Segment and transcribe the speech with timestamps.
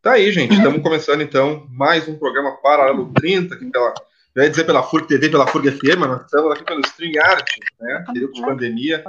[0.00, 0.54] Tá aí, gente.
[0.54, 3.92] Estamos começando então mais um programa Paralelo 30, aqui pela,
[4.34, 7.44] eu ia dizer pela FURG TV, pela FURG FM, mas estamos aqui pelo StreamYard,
[7.80, 8.04] né?
[8.12, 9.04] Período de pandemia,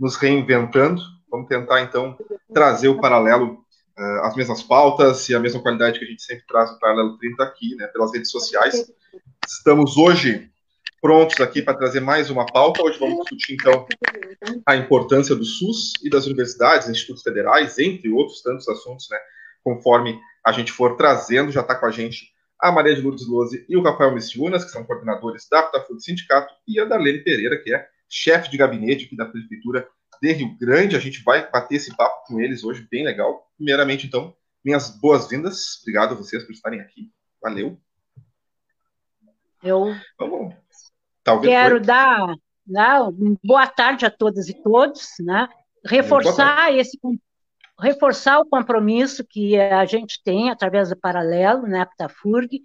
[0.00, 1.02] nos reinventando.
[1.30, 2.16] Vamos tentar então
[2.52, 3.64] trazer o paralelo,
[3.98, 7.18] uh, as mesmas pautas e a mesma qualidade que a gente sempre traz no Paralelo
[7.18, 7.86] 30 aqui, né?
[7.88, 8.92] Pelas redes sociais.
[9.46, 10.50] Estamos hoje
[11.00, 12.82] prontos aqui para trazer mais uma pauta.
[12.82, 13.86] Hoje vamos discutir, então,
[14.66, 19.18] a importância do SUS e das universidades, institutos federais, entre outros tantos assuntos, né?
[19.62, 23.64] Conforme a gente for trazendo, já está com a gente a Maria de Lourdes Lose
[23.68, 27.74] e o Rafael Missiunas, que são coordenadores da Putafood Sindicato, e a Darlene Pereira, que
[27.74, 29.88] é chefe de gabinete aqui da Prefeitura
[30.20, 30.96] de Rio Grande.
[30.96, 33.50] A gente vai bater esse papo com eles hoje, bem legal.
[33.56, 35.80] Primeiramente, então, minhas boas-vindas.
[35.80, 37.10] Obrigado a vocês por estarem aqui.
[37.42, 37.78] Valeu.
[39.62, 40.54] Eu Vamos.
[41.22, 41.86] Talvez quero foi.
[41.86, 42.34] dar
[42.66, 42.98] né,
[43.42, 45.48] boa tarde a todas e todos, né?
[45.84, 46.98] reforçar esse
[47.80, 52.62] reforçar o compromisso que a gente tem através do Paralelo, né, Aptafurg,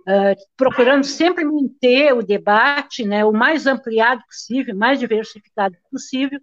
[0.00, 6.40] uh, procurando sempre manter o debate né, o mais ampliado possível, mais diversificado possível,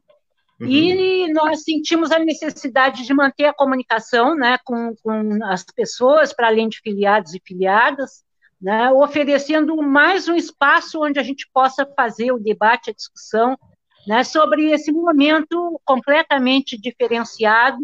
[0.60, 0.68] uhum.
[0.68, 6.48] e nós sentimos a necessidade de manter a comunicação né, com, com as pessoas, para
[6.48, 8.24] além de filiados e filiadas,
[8.62, 13.58] né, oferecendo mais um espaço onde a gente possa fazer o debate, a discussão,
[14.06, 17.78] né, sobre esse momento completamente diferenciado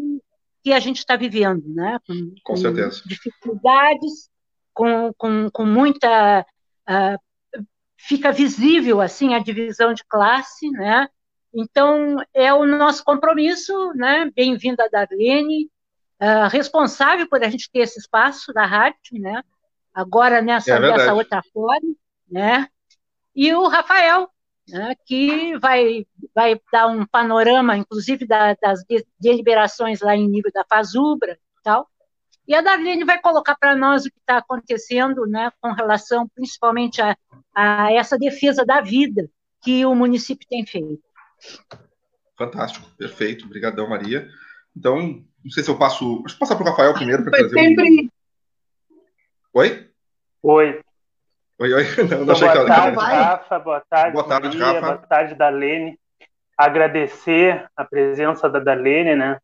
[0.66, 1.99] que a gente está vivendo, né?
[2.08, 3.03] Com, com, certeza.
[3.05, 4.31] dificuldades,
[4.73, 6.44] com, com, com muita.
[6.89, 7.61] Uh,
[7.95, 11.08] fica visível assim a divisão de classe, né?
[11.53, 14.31] Então é o nosso compromisso, né?
[14.36, 15.69] Bem-vinda Darlene,
[16.19, 19.43] uh, responsável por a gente ter esse espaço da rádio, né?
[19.93, 21.93] Agora nessa é dessa outra forma,
[22.27, 22.67] né?
[23.36, 24.31] E o Rafael,
[24.67, 28.83] né, que vai, vai dar um panorama, inclusive, da, das
[29.19, 31.89] deliberações lá em nível da Fazubra e tal.
[32.47, 37.02] E a Darlene vai colocar para nós o que está acontecendo né, com relação principalmente
[37.02, 37.17] a,
[37.53, 39.30] a essa defesa da vida
[39.64, 41.02] que o município tem feito.
[42.37, 43.45] Fantástico, perfeito.
[43.45, 44.27] Obrigadão, Maria.
[44.75, 46.20] Então, não sei se eu passo.
[46.20, 47.54] Deixa eu passar para o Rafael primeiro para trazer.
[47.54, 48.04] Sempre...
[48.04, 48.09] Um...
[49.54, 49.89] Oi?
[50.43, 50.85] Oi.
[51.58, 51.83] Oi, oi.
[52.10, 53.60] Não, não boa tarde, Rafa.
[53.60, 54.82] Boa tarde, boa tarde, Maria, Rafa.
[54.82, 55.99] Boa tarde, Darlene.
[56.58, 59.39] Agradecer a presença da Darlene, né?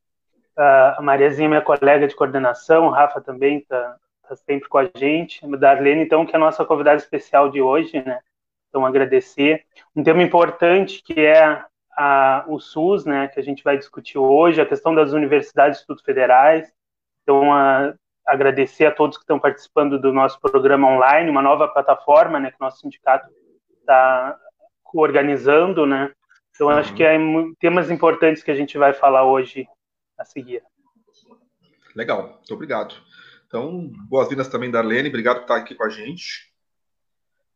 [0.57, 3.95] A Mariazinha, minha colega de coordenação, o Rafa também está
[4.27, 5.39] tá sempre com a gente.
[5.45, 8.19] A Darlene, então, que é a nossa convidada especial de hoje, né?
[8.67, 9.63] Então, agradecer.
[9.95, 11.63] Um tema importante que é
[11.97, 13.29] a, o SUS, né?
[13.29, 16.69] Que a gente vai discutir hoje, a questão das universidades e institutos federais.
[17.23, 17.93] Então, a,
[18.31, 22.55] agradecer a todos que estão participando do nosso programa online, uma nova plataforma, né, que
[22.59, 23.29] o nosso sindicato
[23.79, 24.37] está
[24.93, 26.11] organizando, né?
[26.55, 26.73] Então uhum.
[26.73, 27.17] acho que é
[27.59, 29.67] temas importantes que a gente vai falar hoje
[30.17, 30.63] a seguir.
[31.93, 32.95] Legal, muito obrigado.
[33.47, 36.49] Então, boas-vindas também, Darlene, obrigado por estar aqui com a gente.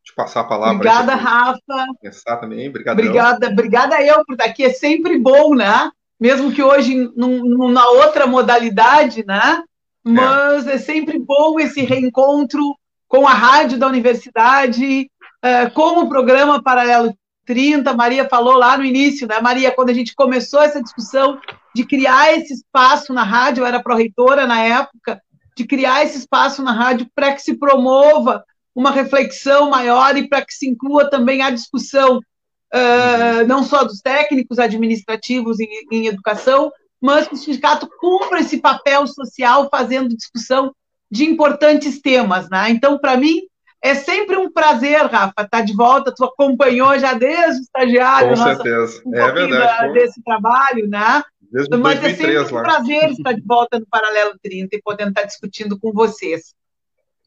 [0.08, 0.76] Eu passar a palavra.
[0.76, 1.86] Obrigada, Rafa.
[2.00, 3.00] Começar também, obrigado.
[3.00, 5.90] Obrigada, obrigada eu por estar aqui, é sempre bom, né?
[6.20, 9.64] Mesmo que hoje num, numa outra modalidade, né?
[10.06, 10.76] Mas é.
[10.76, 12.78] é sempre bom esse reencontro
[13.08, 15.10] com a rádio da universidade,
[15.44, 17.94] uh, com o programa Paralelo 30.
[17.94, 21.40] Maria falou lá no início, né, Maria, quando a gente começou essa discussão
[21.74, 25.22] de criar esse espaço na rádio, eu era pró-reitora na época,
[25.58, 28.44] de criar esse espaço na rádio para que se promova
[28.74, 34.02] uma reflexão maior e para que se inclua também a discussão, uh, não só dos
[34.02, 40.74] técnicos administrativos em, em educação, mas que o sindicato cumpra esse papel social fazendo discussão
[41.10, 42.50] de importantes temas.
[42.50, 42.70] Né?
[42.70, 43.42] Então, para mim,
[43.82, 46.12] é sempre um prazer, Rafa, estar tá de volta.
[46.12, 49.02] Tu acompanhou já desde o estagiário Com nossa, certeza.
[49.06, 49.94] Um é verdade.
[49.94, 51.24] desse trabalho, né?
[51.52, 52.64] Desde Mas 2003, é sempre um lá.
[52.64, 56.56] prazer estar de volta no Paralelo 30 e podendo estar discutindo com vocês.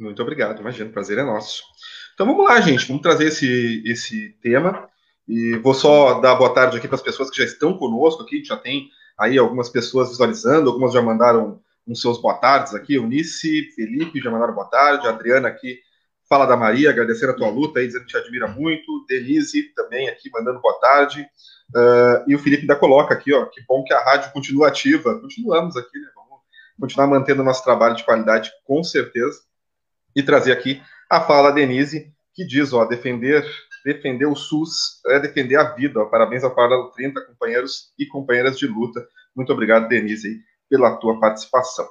[0.01, 1.63] Muito obrigado, imagino, o prazer é nosso.
[2.15, 4.89] Então vamos lá, gente, vamos trazer esse, esse tema.
[5.27, 8.43] E vou só dar boa tarde aqui para as pessoas que já estão conosco aqui,
[8.43, 13.71] já tem aí algumas pessoas visualizando, algumas já mandaram uns seus boa tardes aqui, Eunice,
[13.75, 15.81] Felipe já mandaram boa tarde, Adriana aqui
[16.29, 20.09] fala da Maria, agradecendo a tua luta aí, dizendo que te admira muito, Denise também
[20.11, 21.23] aqui mandando boa tarde,
[21.75, 25.19] uh, e o Felipe ainda coloca aqui, ó, que bom que a rádio continua ativa,
[25.19, 26.43] continuamos aqui, né, vamos
[26.79, 29.41] continuar mantendo o nosso trabalho de qualidade, com certeza,
[30.15, 33.43] e trazer aqui a fala da Denise, que diz, ó, defender
[33.85, 36.05] defender o SUS é defender a vida.
[36.07, 39.07] Parabéns ao Paralelo 30, companheiros e companheiras de luta.
[39.39, 41.89] Muito obrigado, Denise, pela tua participação.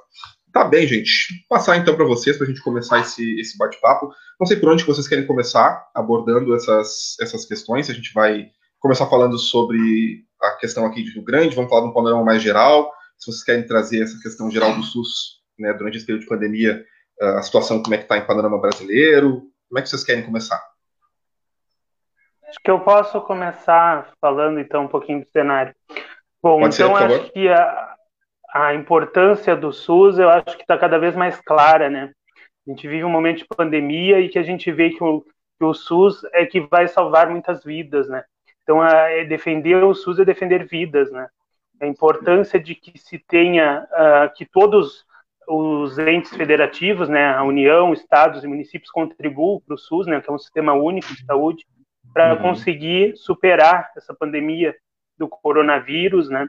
[0.52, 1.32] Tá bem, gente.
[1.48, 4.12] Vou passar então para vocês, para a gente começar esse, esse bate-papo.
[4.38, 7.88] Não sei por onde vocês querem começar abordando essas, essas questões.
[7.88, 11.88] A gente vai começar falando sobre a questão aqui de Rio Grande, vamos falar de
[11.88, 12.92] um panorama mais geral.
[13.16, 16.84] Se vocês querem trazer essa questão geral do SUS né, durante esse período de pandemia,
[17.18, 19.42] a situação como é que está em panorama brasileiro?
[19.68, 20.62] Como é que vocês querem começar?
[22.48, 25.74] Acho que eu posso começar falando então um pouquinho do cenário.
[26.42, 27.94] Bom, Pode então ser, acho que a,
[28.54, 32.12] a importância do SUS eu acho que está cada vez mais clara, né?
[32.66, 35.64] A gente vive um momento de pandemia e que a gente vê que o, que
[35.64, 38.22] o SUS é que vai salvar muitas vidas, né?
[38.62, 41.28] Então, é defender o SUS é defender vidas, né?
[41.80, 45.06] A importância de que se tenha, uh, que todos
[45.48, 50.28] os entes federativos, né, a União, estados e municípios contribuam para o SUS, né, que
[50.28, 51.64] é um sistema único de saúde,
[52.12, 52.42] para uhum.
[52.42, 54.74] conseguir superar essa pandemia
[55.18, 56.48] do coronavírus, né?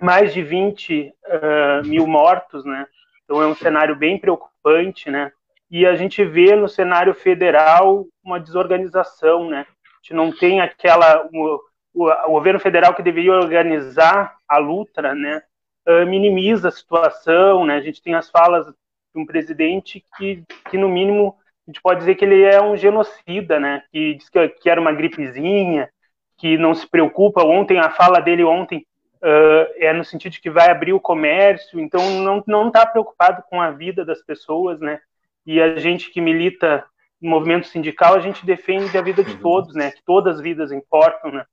[0.00, 2.86] Mais de 20 uh, mil mortos, né?
[3.24, 5.32] Então é um cenário bem preocupante, né?
[5.70, 9.66] E a gente vê no cenário federal uma desorganização, né?
[9.68, 11.60] A gente não tem aquela o,
[11.92, 15.42] o, governo federal que deveria organizar a luta, né?
[15.88, 17.76] Uh, minimiza a situação, né?
[17.76, 21.36] A gente tem as falas de um presidente que, que no mínimo
[21.66, 23.82] a gente pode dizer que ele é um genocida, né?
[23.90, 25.90] Que diz que, que era uma gripezinha,
[26.36, 27.44] que não se preocupa.
[27.44, 28.86] Ontem, a fala dele ontem
[29.22, 33.42] uh, é no sentido de que vai abrir o comércio, então não não está preocupado
[33.48, 35.00] com a vida das pessoas, né?
[35.46, 36.84] E a gente que milita
[37.20, 39.40] no movimento sindical, a gente defende a vida de uhum.
[39.40, 39.90] todos, né?
[39.90, 41.44] Que todas as vidas importam, né?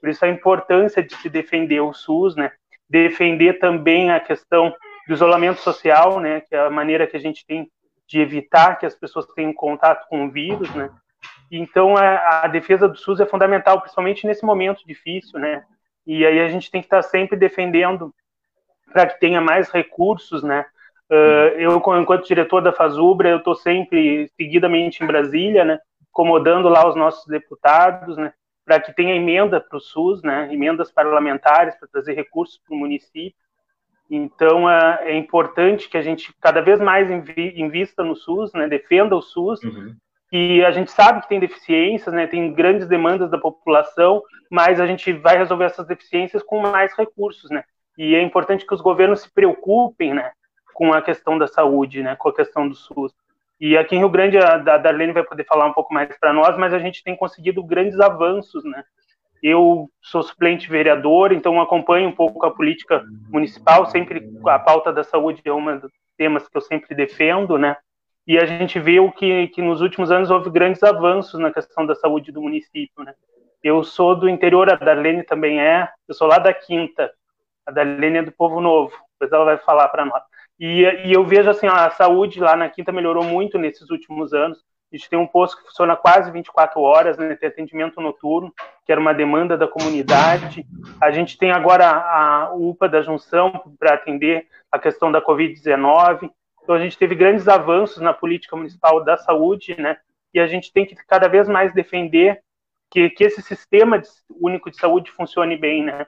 [0.00, 2.52] Por isso a importância de se defender o SUS, né?
[2.88, 4.74] Defender também a questão
[5.06, 6.40] do isolamento social, né?
[6.40, 7.70] Que é a maneira que a gente tem
[8.06, 10.90] de evitar que as pessoas tenham contato com o vírus, né?
[11.50, 15.64] Então a, a, defesa do SUS é fundamental, principalmente nesse momento difícil, né?
[16.06, 18.14] E aí a gente tem que estar sempre defendendo
[18.92, 20.64] para que tenha mais recursos, né?
[21.10, 25.80] Uh, eu, enquanto diretor da Fazubra, eu estou sempre seguidamente em Brasília, né?
[26.12, 28.32] Acomodando lá os nossos deputados, né?
[28.64, 30.48] Para que tenha emenda para o SUS, né?
[30.52, 33.34] Emendas parlamentares para trazer recursos para o município
[34.10, 39.14] então é, é, importante que a gente cada vez mais invista no SUS, né, defenda
[39.14, 39.62] o SUS.
[39.62, 39.94] Uhum.
[40.32, 44.86] E a gente sabe que tem deficiências, né, tem grandes demandas da população, mas a
[44.86, 47.64] gente vai resolver essas deficiências com mais recursos, né?
[47.98, 50.30] E é importante que os governos se preocupem, né,
[50.74, 53.12] com a questão da saúde, né, com a questão do SUS.
[53.60, 56.56] E aqui em Rio Grande a Darlene vai poder falar um pouco mais para nós,
[56.56, 58.84] mas a gente tem conseguido grandes avanços, né,
[59.42, 65.02] eu sou suplente vereador, então acompanho um pouco a política municipal, sempre a pauta da
[65.02, 67.76] saúde é um dos temas que eu sempre defendo, né?
[68.26, 71.94] E a gente o que, que nos últimos anos houve grandes avanços na questão da
[71.94, 73.14] saúde do município, né?
[73.62, 77.12] Eu sou do interior, a Darlene também é, eu sou lá da Quinta,
[77.66, 80.22] a Darlene é do Povo Novo, depois ela vai falar para nós.
[80.58, 84.64] E, e eu vejo assim, a saúde lá na Quinta melhorou muito nesses últimos anos,
[84.92, 88.52] a gente tem um posto que funciona quase 24 horas, né, tem atendimento noturno,
[88.84, 90.66] que era uma demanda da comunidade.
[91.00, 96.28] A gente tem agora a UPA da Junção para atender a questão da Covid-19.
[96.70, 99.96] Então, a gente teve grandes avanços na política municipal da saúde, né?
[100.32, 102.40] E a gente tem que cada vez mais defender
[102.88, 104.00] que, que esse sistema
[104.40, 106.06] único de saúde funcione bem, né?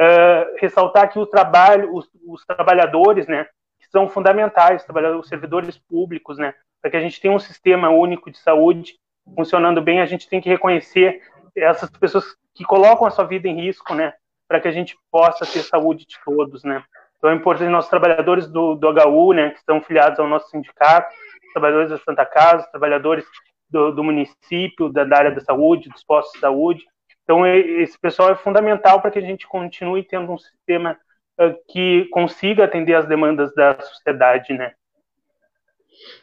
[0.00, 3.44] Uh, ressaltar que o trabalho, os, os trabalhadores, né,
[3.80, 4.86] que são fundamentais,
[5.18, 8.94] os servidores públicos, né, para que a gente tenha um sistema único de saúde
[9.34, 11.22] funcionando bem, a gente tem que reconhecer
[11.56, 12.24] essas pessoas
[12.54, 14.12] que colocam a sua vida em risco, né,
[14.48, 16.84] para que a gente possa ter saúde de todos, né.
[17.24, 21.08] Então é importante nossos trabalhadores do, do HU, né, que estão filiados ao nosso sindicato,
[21.54, 23.24] trabalhadores da Santa Casa, trabalhadores
[23.70, 26.84] do, do município, da, da, área da saúde, dos postos de saúde.
[27.22, 30.98] Então esse pessoal é fundamental para que a gente continue tendo um sistema
[31.40, 34.74] uh, que consiga atender as demandas da sociedade, né.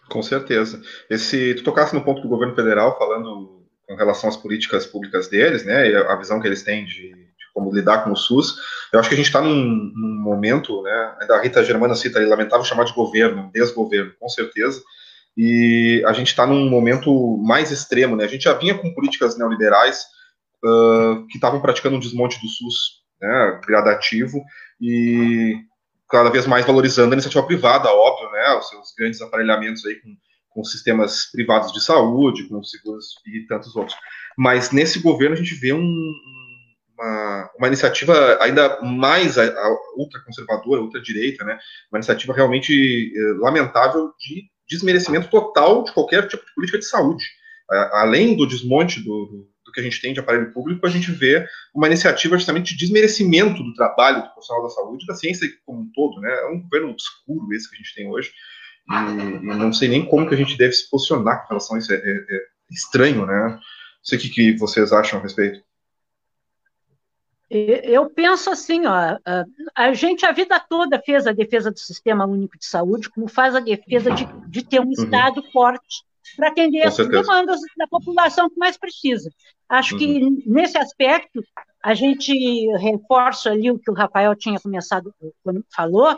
[0.07, 0.83] Com certeza.
[1.09, 5.65] Esse, tu tocasse no ponto do governo federal, falando com relação às políticas públicas deles,
[5.65, 8.55] né, e a visão que eles têm de como lidar com o SUS.
[8.91, 12.27] Eu acho que a gente está num, num, momento, né, a Rita Germana cita ali,
[12.27, 14.81] lamentável chamar de governo, desgoverno, com certeza,
[15.37, 19.37] e a gente está num momento mais extremo, né, a gente já vinha com políticas
[19.37, 20.03] neoliberais
[20.63, 24.41] uh, que estavam praticando um desmonte do SUS, né, gradativo,
[24.79, 25.55] e
[26.09, 30.15] cada vez mais valorizando a iniciativa privada, óbvio, né, os seus grandes aparelhamentos aí com,
[30.49, 33.97] com sistemas privados de saúde, com seguros e tantos outros.
[34.37, 36.13] Mas nesse governo a gente vê um,
[37.01, 39.35] uma, uma, iniciativa ainda mais
[39.95, 41.57] ultraconservadora, ultradireita, né,
[41.91, 47.25] uma iniciativa realmente eh, lamentável de desmerecimento total de qualquer tipo de política de saúde.
[47.93, 51.11] Além do desmonte do, do do que a gente tem de aparelho público, a gente
[51.11, 55.81] vê uma iniciativa justamente de desmerecimento do trabalho do profissional da saúde, da ciência como
[55.81, 56.29] um todo, né?
[56.29, 58.31] É um governo obscuro esse que a gente tem hoje,
[58.89, 61.79] e, e não sei nem como que a gente deve se posicionar com relação a
[61.79, 62.39] isso, é, é, é
[62.69, 63.49] estranho, né?
[63.49, 63.59] Não
[64.03, 65.61] sei o que, que vocês acham a respeito.
[67.53, 69.17] Eu penso assim, ó,
[69.75, 73.53] a gente a vida toda fez a defesa do Sistema Único de Saúde, como faz
[73.53, 74.91] a defesa de, de ter um uhum.
[74.91, 76.05] Estado forte
[76.37, 79.29] para atender as demandas da população que mais precisa.
[79.67, 79.99] Acho uhum.
[79.99, 81.43] que nesse aspecto
[81.83, 82.33] a gente
[82.77, 86.15] reforça ali o que o Rafael tinha começado quando falou,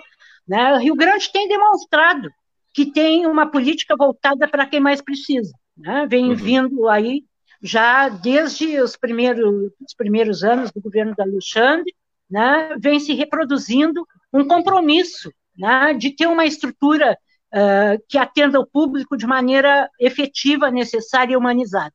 [0.47, 0.73] né?
[0.73, 2.29] O Rio Grande tem demonstrado
[2.71, 6.05] que tem uma política voltada para quem mais precisa, né?
[6.07, 6.35] Vem uhum.
[6.35, 7.23] vindo aí
[7.63, 11.95] já desde os primeiros, os primeiros anos do governo da Alexandre,
[12.29, 17.17] né, vem se reproduzindo um compromisso né, de ter uma estrutura
[17.53, 21.93] uh, que atenda o público de maneira efetiva, necessária e humanizada.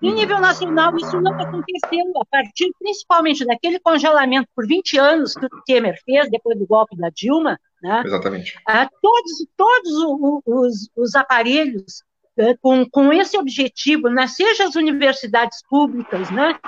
[0.00, 5.44] Em nível nacional, isso não aconteceu, a partir principalmente daquele congelamento por 20 anos que
[5.44, 7.60] o Temer fez, depois do golpe da Dilma.
[7.82, 8.02] Né?
[8.06, 8.56] Exatamente.
[8.66, 12.02] Uh, todos todos os, os aparelhos
[12.36, 16.58] né, com, com esse objetivo, né, seja as universidades públicas, né,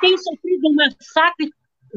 [0.00, 1.50] tem sofrido um massacre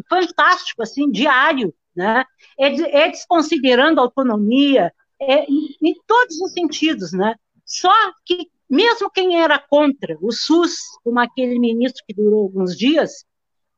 [0.09, 2.25] fantástico, assim, diário, né,
[2.57, 7.93] é, é desconsiderando a autonomia, é, em, em, todos os sentidos, né, só
[8.25, 13.25] que mesmo quem era contra o SUS, como aquele ministro que durou alguns dias,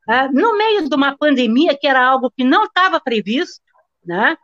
[0.08, 3.62] é, no meio de uma pandemia que era algo que não estava previsto,
[4.04, 4.36] né,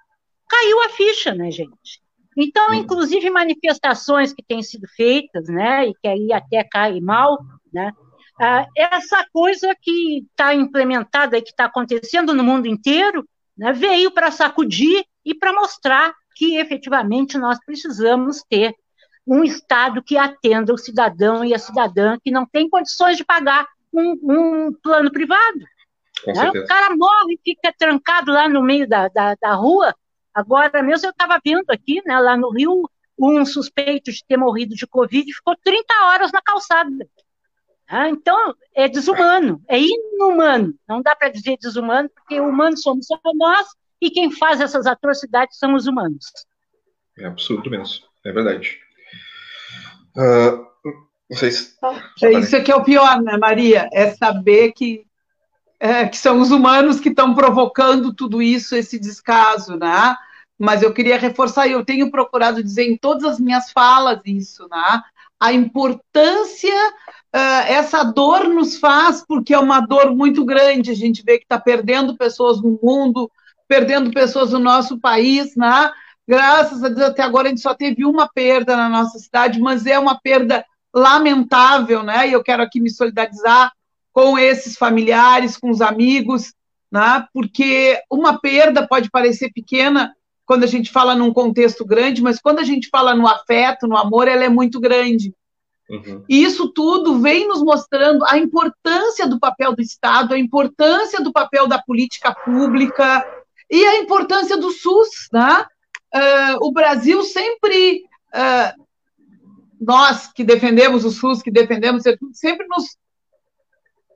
[0.49, 2.01] caiu a ficha, né, gente?
[2.41, 7.37] Então, inclusive manifestações que têm sido feitas, né, e que aí até cai mal,
[7.73, 7.93] né,
[8.41, 14.13] ah, essa coisa que está implementada e que está acontecendo no mundo inteiro, né, veio
[14.13, 18.73] para sacudir e para mostrar que efetivamente nós precisamos ter
[19.27, 23.67] um Estado que atenda o cidadão e a cidadã que não tem condições de pagar
[23.93, 25.59] um, um plano privado.
[26.25, 26.51] Né?
[26.51, 29.93] O cara morre e fica trancado lá no meio da, da, da rua
[30.39, 34.77] Agora mesmo eu estava vendo aqui, né, lá no Rio, um suspeito de ter morrido
[34.77, 37.09] de Covid ficou 30 horas na calçada.
[37.89, 40.75] Ah, então, é desumano, é inumano.
[40.89, 43.67] Não dá para dizer desumano, porque humanos somos só nós
[44.01, 46.27] e quem faz essas atrocidades são os humanos.
[47.19, 48.79] É absurdo mesmo, é verdade.
[50.17, 51.75] Uh, se...
[52.23, 53.89] É isso é que é o pior, né, Maria?
[53.93, 55.05] É saber que,
[55.81, 60.17] é, que são os humanos que estão provocando tudo isso, esse descaso, né?
[60.59, 65.03] Mas eu queria reforçar, eu tenho procurado dizer em todas as minhas falas isso, né?
[65.39, 66.75] A importância,
[67.35, 71.45] uh, essa dor nos faz, porque é uma dor muito grande, a gente vê que
[71.45, 73.31] está perdendo pessoas no mundo,
[73.69, 75.93] perdendo pessoas no nosso país, né?
[76.27, 79.87] Graças a Deus, até agora a gente só teve uma perda na nossa cidade, mas
[79.87, 82.29] é uma perda lamentável, né?
[82.29, 83.73] E eu quero aqui me solidarizar
[84.13, 86.53] com esses familiares, com os amigos,
[86.91, 87.25] né?
[87.33, 90.13] Porque uma perda pode parecer pequena,
[90.49, 93.99] quando a gente fala num contexto grande, mas quando a gente fala no afeto, no
[93.99, 95.35] amor, ela é muito grande.
[95.91, 96.25] Uhum.
[96.27, 101.31] E isso tudo vem nos mostrando a importância do papel do Estado, a importância do
[101.31, 103.27] papel da política pública
[103.71, 105.29] e a importância do SUS.
[105.31, 105.67] Né?
[106.15, 108.85] Uh, o Brasil sempre, uh,
[109.79, 112.97] nós que defendemos o SUS, que defendemos, sempre nos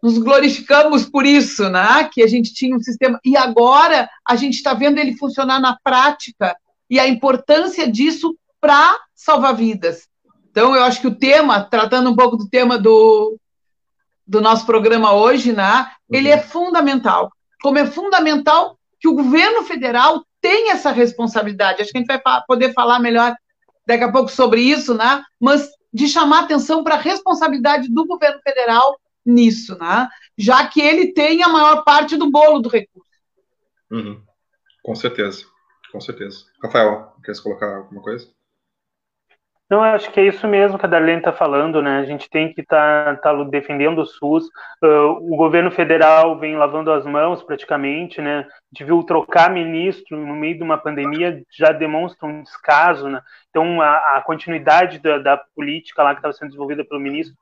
[0.02, 2.09] nos glorificamos por isso, né?
[2.12, 5.78] Que a gente tinha um sistema e agora a gente está vendo ele funcionar na
[5.82, 6.56] prática
[6.90, 10.09] e a importância disso para salvar vidas.
[10.50, 13.38] Então, eu acho que o tema, tratando um pouco do tema do,
[14.26, 15.90] do nosso programa hoje, né?
[16.11, 17.32] Ele é fundamental.
[17.62, 21.80] Como é fundamental que o governo federal tenha essa responsabilidade.
[21.80, 23.35] Acho que a gente vai poder falar melhor
[23.87, 25.23] daqui a pouco sobre isso, né?
[25.40, 30.09] Mas de chamar atenção para a responsabilidade do governo federal nisso, né?
[30.37, 33.09] já que ele tem a maior parte do bolo do recurso.
[33.91, 34.23] Uhum.
[34.83, 35.45] Com certeza,
[35.91, 36.45] com certeza.
[36.62, 38.29] Rafael, quer colocar alguma coisa?
[39.73, 42.00] Não, acho que é isso mesmo que a Darlene está falando, né?
[42.00, 44.45] A gente tem que estar tá, tá defendendo o SUS.
[44.85, 48.41] Uh, o governo federal vem lavando as mãos praticamente, né?
[48.41, 53.23] A gente viu trocar ministro no meio de uma pandemia já demonstra um descaso, né?
[53.49, 57.35] Então, a, a continuidade da, da política lá que estava sendo desenvolvida pelo ministro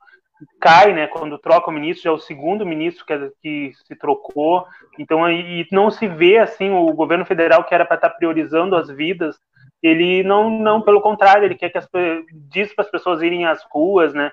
[0.61, 4.67] cai, né, quando troca o ministro, já é o segundo ministro que, que se trocou,
[4.99, 8.77] então e não se vê assim o governo federal que era para estar tá priorizando
[8.77, 9.37] as vidas,
[9.83, 11.89] ele não, não pelo contrário, ele quer que as
[12.51, 14.31] diz para as pessoas irem às ruas, né,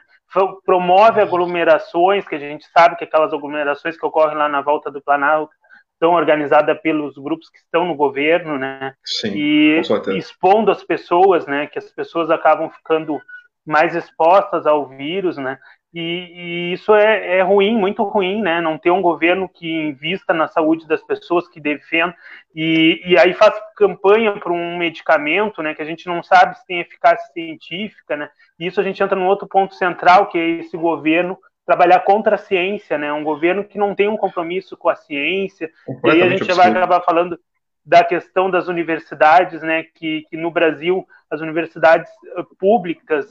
[0.66, 5.02] promove aglomerações, que a gente sabe que aquelas aglomerações que ocorrem lá na volta do
[5.02, 5.54] Planalto
[6.00, 9.82] são organizadas pelos grupos que estão no governo, né, Sim, e
[10.16, 13.20] expondo as pessoas, né, que as pessoas acabam ficando
[13.68, 15.60] mais expostas ao vírus, né?
[15.94, 18.60] E, e isso é, é, ruim, muito ruim, né?
[18.60, 22.16] Não ter um governo que invista na saúde das pessoas, que defenda,
[22.54, 25.74] e, e aí faz campanha por um medicamento, né?
[25.74, 28.30] Que a gente não sabe se tem eficácia científica, né?
[28.60, 32.36] E isso a gente entra num outro ponto central, que é esse governo trabalhar contra
[32.36, 33.12] a ciência, né?
[33.12, 35.70] Um governo que não tem um compromisso com a ciência.
[36.04, 36.56] E aí a gente absurdo.
[36.56, 37.40] vai acabar falando
[37.86, 39.84] da questão das universidades, né?
[39.96, 43.26] Que, que no Brasil as universidades eh, públicas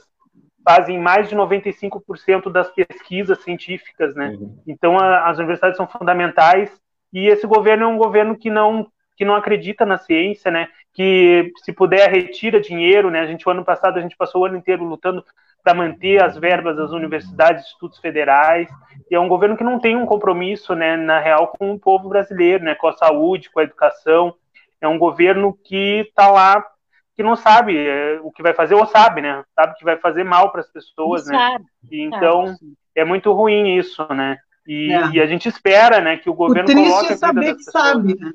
[0.67, 4.35] fazem mais de 95% das pesquisas científicas, né?
[4.37, 4.61] Uhum.
[4.67, 6.69] Então a, as universidades são fundamentais
[7.13, 10.67] e esse governo é um governo que não que não acredita na ciência, né?
[10.93, 13.21] Que se puder retira dinheiro, né?
[13.21, 15.23] A gente o ano passado a gente passou o ano inteiro lutando
[15.63, 18.67] para manter as verbas das universidades, institutos federais.
[19.09, 20.97] E é um governo que não tem um compromisso, né?
[20.97, 22.75] Na real, com o povo brasileiro, né?
[22.75, 24.35] Com a saúde, com a educação.
[24.81, 26.63] É um governo que está lá
[27.17, 29.43] que não sabe é, o que vai fazer ou sabe, né?
[29.55, 31.51] Sabe que vai fazer mal para as pessoas, não né?
[31.53, 32.59] Sabe, e então sabe.
[32.95, 34.37] é muito ruim isso, né?
[34.67, 35.09] E, é.
[35.13, 38.15] e, a gente espera, né, que o governo o coloque é saber que pessoas, sabe,
[38.19, 38.31] né?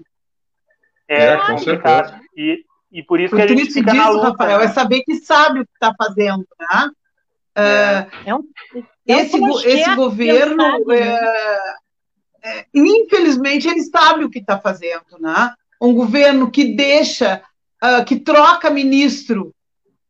[1.07, 2.21] É, é complicado.
[2.37, 4.29] E, e por isso o que a gente fica disso, na luta.
[4.31, 4.65] Rafael, né?
[4.65, 6.91] é saber que sabe o que está fazendo, né?
[7.55, 7.63] É.
[7.63, 8.31] é.
[8.31, 8.43] é um,
[9.07, 9.37] esse,
[9.69, 11.59] esse governo, né?
[12.75, 15.55] infelizmente, ele sabe o que está fazendo, né?
[15.81, 17.43] Um governo que deixa,
[17.83, 19.55] uh, que troca ministro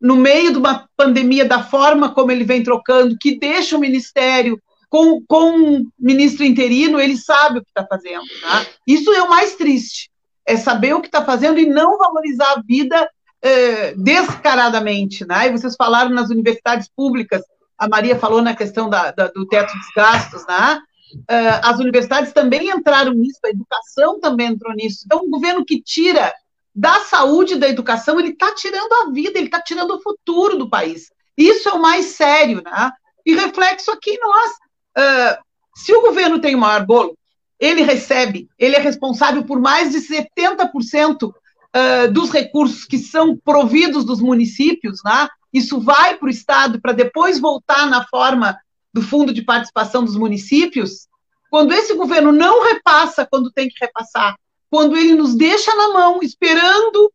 [0.01, 4.61] no meio de uma pandemia da forma como ele vem trocando, que deixa o ministério
[4.91, 8.25] com, com um ministro interino, ele sabe o que está fazendo.
[8.41, 8.67] Tá?
[8.87, 10.11] Isso é o mais triste,
[10.45, 13.09] é saber o que está fazendo e não valorizar a vida
[13.41, 15.25] eh, descaradamente.
[15.25, 15.47] Né?
[15.47, 17.43] E vocês falaram nas universidades públicas,
[17.79, 20.81] a Maria falou na questão da, da, do teto dos gastos, né?
[21.15, 25.03] Uh, as universidades também entraram nisso, a educação também entrou nisso.
[25.05, 26.33] Então, um governo que tira
[26.75, 30.71] da saúde da educação, ele está tirando a vida, ele está tirando o futuro do
[30.71, 31.11] país.
[31.37, 32.91] Isso é o mais sério, né?
[33.25, 34.51] E reflexo aqui nós.
[34.99, 35.43] Uh,
[35.75, 37.17] se o governo tem o maior bolo,
[37.59, 41.35] ele recebe, ele é responsável por mais de 70% uh,
[41.73, 45.29] ah, dos recursos que são providos dos municípios, né?
[45.53, 48.59] Isso vai para o Estado para depois voltar na forma
[48.93, 51.07] do fundo de participação dos municípios.
[51.51, 54.37] Quando esse governo não repassa quando tem que repassar,
[54.73, 57.13] quando ele nos deixa na mão, esperando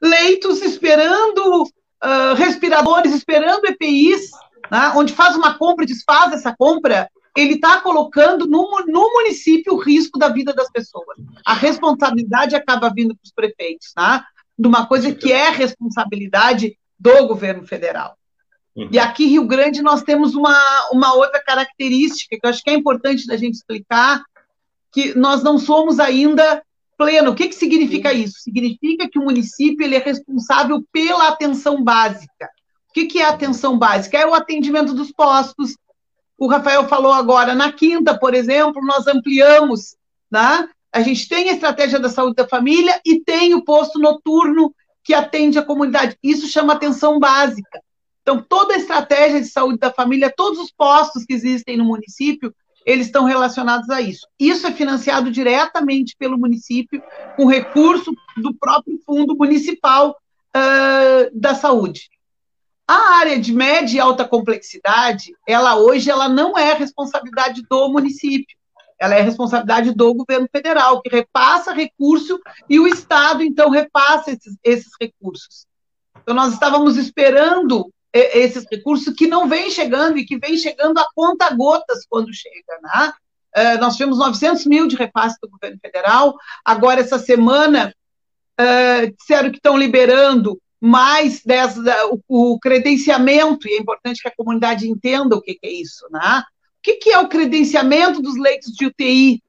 [0.00, 4.30] leitos, esperando uh, respiradores, esperando EPIs,
[4.70, 9.74] né, onde faz uma compra e desfaz essa compra, ele está colocando no, no, município
[9.74, 11.18] o risco da vida das pessoas.
[11.44, 14.24] A responsabilidade acaba vindo para os prefeitos, tá?
[14.56, 18.16] de uma coisa que é responsabilidade do governo federal.
[18.76, 18.90] Uhum.
[18.92, 20.56] E aqui, Rio Grande, nós temos uma,
[20.92, 24.22] uma outra característica que eu acho que é importante da gente explicar,
[24.92, 26.62] que nós não somos ainda
[27.02, 27.32] pleno.
[27.32, 28.38] O que, que significa isso?
[28.38, 32.48] Significa que o município ele é responsável pela atenção básica.
[32.88, 34.16] O que, que é atenção básica?
[34.16, 35.76] É o atendimento dos postos.
[36.38, 39.96] O Rafael falou agora, na quinta, por exemplo, nós ampliamos,
[40.30, 40.68] né?
[40.92, 45.14] a gente tem a estratégia da saúde da família e tem o posto noturno que
[45.14, 46.18] atende a comunidade.
[46.22, 47.80] Isso chama atenção básica.
[48.20, 52.54] Então, toda a estratégia de saúde da família, todos os postos que existem no município,
[52.84, 54.26] eles estão relacionados a isso.
[54.38, 57.02] Isso é financiado diretamente pelo município,
[57.36, 60.16] com recurso do próprio fundo municipal
[60.56, 62.10] uh, da saúde.
[62.86, 68.56] A área de média e alta complexidade, ela hoje ela não é responsabilidade do município,
[68.98, 74.56] ela é responsabilidade do governo federal, que repassa recurso e o Estado, então, repassa esses,
[74.62, 75.66] esses recursos.
[76.22, 81.06] Então, nós estávamos esperando esses recursos que não vêm chegando e que vêm chegando a
[81.14, 83.12] conta gotas quando chega, né?
[83.56, 87.94] Uh, nós tivemos 900 mil de repasse do governo federal, agora essa semana
[88.58, 91.76] uh, disseram que estão liberando mais 10,
[92.10, 96.06] o, o, credenciamento, e é importante que a comunidade entenda o que, que é isso,
[96.10, 96.42] né?
[96.78, 99.42] O que, que é o credenciamento dos leitos de UTI?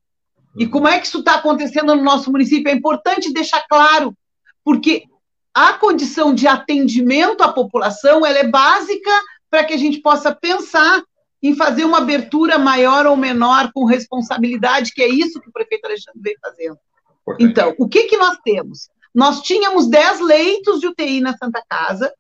[0.56, 2.69] E como é que isso está acontecendo no nosso município?
[2.69, 4.15] É importante deixar claro,
[4.63, 5.06] porque
[5.53, 9.11] a condição de atendimento à população ela é básica
[9.49, 11.03] para que a gente possa pensar
[11.41, 15.85] em fazer uma abertura maior ou menor com responsabilidade, que é isso que o prefeito
[15.85, 16.77] Alexandre vem fazendo.
[17.21, 17.43] Importante.
[17.51, 18.89] Então, o que, que nós temos?
[19.13, 22.13] Nós tínhamos 10 leitos de UTI na Santa Casa,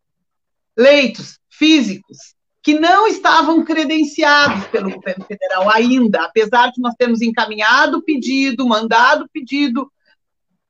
[0.77, 2.17] leitos físicos,
[2.61, 8.67] que não estavam credenciados pelo governo federal ainda, apesar de nós termos encaminhado o pedido,
[8.67, 9.91] mandado o pedido,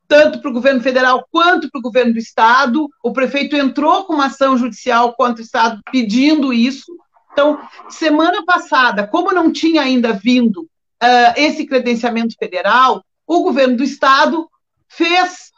[0.08, 2.89] tanto para o governo federal quanto para o governo do estado.
[3.04, 6.96] O prefeito entrou com uma ação judicial contra o estado pedindo isso.
[7.32, 13.84] Então, semana passada, como não tinha ainda vindo uh, esse credenciamento federal, o governo do
[13.84, 14.48] estado
[14.88, 15.52] fez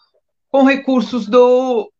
[0.49, 1.91] com recursos do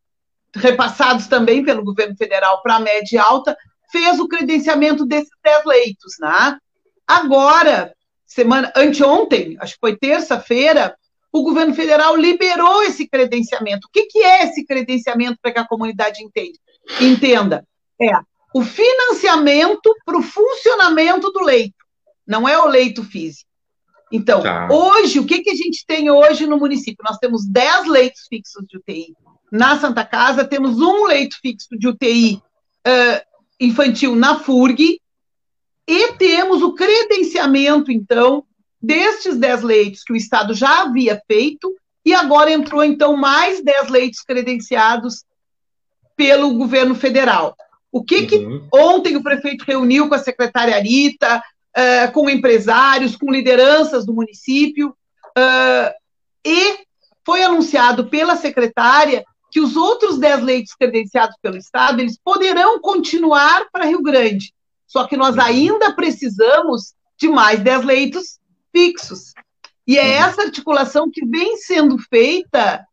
[0.55, 3.58] repassados também pelo governo federal para a média e alta,
[3.91, 6.58] fez o credenciamento desses 10 leitos, né?
[7.05, 7.93] Agora,
[8.25, 10.95] semana anteontem, acho que foi terça-feira,
[11.39, 13.88] o governo federal liberou esse credenciamento.
[13.88, 16.58] O que, que é esse credenciamento para que a comunidade entenda?
[17.02, 17.67] Entenda.
[18.02, 18.12] É
[18.56, 21.76] o financiamento para o funcionamento do leito.
[22.26, 23.50] não é o leito físico.
[24.10, 24.69] Então, tá.
[24.71, 27.04] hoje, o que, que a gente tem hoje no município?
[27.04, 29.13] Nós temos 10 leitos fixos de UTI.
[29.52, 32.41] Na Santa Casa, temos um leito fixo de UTI
[32.88, 33.21] uh,
[33.60, 35.02] infantil na FURG,
[35.86, 38.45] e temos o credenciamento, então,
[38.86, 41.74] destes 10 leitos que o Estado já havia feito,
[42.06, 45.24] e agora entrou, então, mais 10 leitos credenciados
[46.15, 47.56] pelo governo federal.
[47.91, 48.28] O que, uhum.
[48.28, 54.13] que ontem o prefeito reuniu com a secretária Arita, uh, com empresários, com lideranças do
[54.13, 55.93] município, uh,
[56.45, 56.86] e
[57.26, 63.65] foi anunciado pela secretária que os outros 10 leitos credenciados pelo Estado, eles poderão continuar
[63.71, 64.54] para Rio Grande,
[64.86, 68.39] só que nós ainda precisamos de mais 10 leitos
[68.75, 69.33] fixos.
[69.88, 70.25] E é uhum.
[70.25, 72.85] essa articulação que vem sendo feita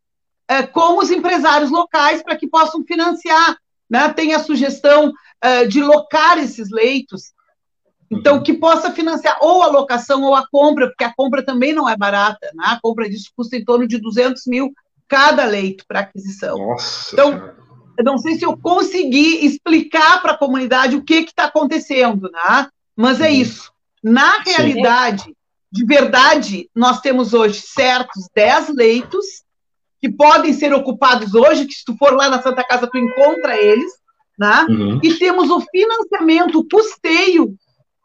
[0.47, 3.57] é, com os empresários locais para que possam financiar.
[3.89, 4.07] Né?
[4.13, 7.33] Tem a sugestão é, de locar esses leitos,
[8.09, 8.43] então uhum.
[8.43, 11.97] que possa financiar ou a locação ou a compra, porque a compra também não é
[11.97, 12.51] barata.
[12.53, 12.63] Né?
[12.65, 14.71] A compra disso custa em torno de 200 mil
[15.07, 16.57] cada leito para aquisição.
[16.57, 17.51] Nossa então,
[17.97, 22.67] eu não sei se eu consegui explicar para a comunidade o que está acontecendo, né?
[22.95, 23.71] Mas é isso.
[24.03, 25.35] Na realidade, Sim.
[25.73, 29.25] De verdade, nós temos hoje certos 10 leitos
[29.99, 33.59] que podem ser ocupados hoje, que se tu for lá na Santa Casa, tu encontra
[33.59, 33.91] eles,
[34.37, 34.67] né?
[34.69, 34.99] Uhum.
[35.01, 37.55] E temos o financiamento, o custeio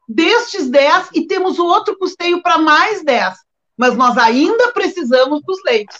[0.08, 3.34] destes 10 e temos o outro custeio para mais 10.
[3.76, 5.98] Mas nós ainda precisamos dos leitos.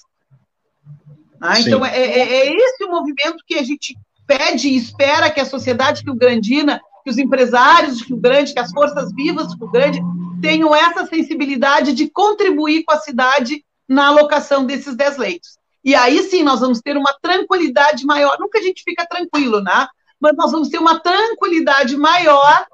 [1.39, 3.95] Ah, então, é, é, é, esse o movimento que a gente
[4.27, 8.73] pede e espera que a sociedade rio-grandina, que os empresários de Rio Grande, que as
[8.73, 10.01] forças vivas de Rio Grande
[10.41, 15.59] tenham essa sensibilidade de contribuir com a cidade na alocação desses 10 leitos.
[15.85, 18.37] E aí sim nós vamos ter uma tranquilidade maior.
[18.39, 19.87] Nunca a gente fica tranquilo, né?
[20.21, 22.67] Mas nós vamos ter uma tranquilidade maior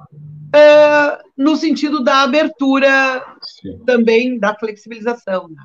[0.54, 3.78] uh, no sentido da abertura sim.
[3.84, 5.48] também da flexibilização.
[5.48, 5.62] Né?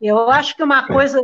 [0.00, 1.18] Eu acho que uma coisa,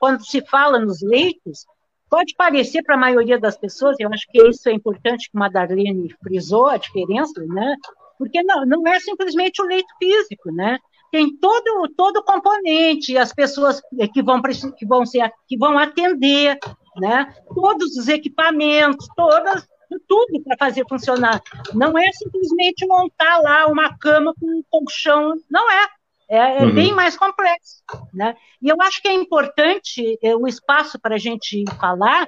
[0.00, 1.64] quando se fala nos leitos,
[2.10, 5.48] pode parecer para a maioria das pessoas, eu acho que isso é importante, que a
[5.48, 7.76] Darlene frisou a diferença, né?
[8.18, 10.78] Porque não, não é simplesmente o leito físico, né?
[11.10, 13.80] Tem todo todo componente, as pessoas
[14.12, 14.40] que vão
[14.76, 16.58] que vão ser que vão atender,
[16.96, 17.34] né?
[17.54, 19.66] Todos os equipamentos, todas
[20.08, 21.40] tudo para fazer funcionar.
[21.74, 25.88] Não é simplesmente montar lá uma cama com um colchão, não é.
[26.28, 26.74] É, é uhum.
[26.74, 27.82] bem mais complexo.
[28.12, 28.34] Né?
[28.60, 32.26] E eu acho que é importante é, o espaço para a gente falar,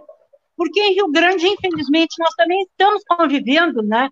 [0.57, 4.09] porque em Rio Grande, infelizmente, nós também estamos convivendo né,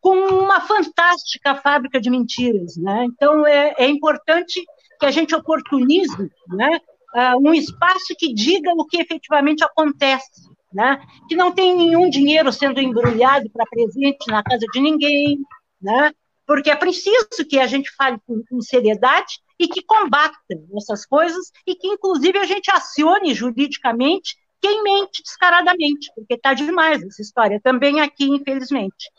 [0.00, 2.76] com uma fantástica fábrica de mentiras.
[2.76, 3.04] Né?
[3.04, 4.64] Então, é, é importante
[4.98, 6.80] que a gente oportunize né,
[7.14, 10.48] uh, um espaço que diga o que efetivamente acontece.
[10.72, 11.00] Né?
[11.28, 15.38] Que não tem nenhum dinheiro sendo embrulhado para presente na casa de ninguém,
[15.82, 16.12] né?
[16.46, 20.36] porque é preciso que a gente fale com, com seriedade e que combata
[20.76, 27.02] essas coisas e que, inclusive, a gente acione juridicamente quem mente descaradamente, porque está demais
[27.02, 29.10] essa história também aqui, infelizmente.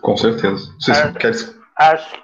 [0.00, 0.72] Com certeza.
[0.78, 1.38] Vocês acho, querem...
[1.76, 2.22] acho,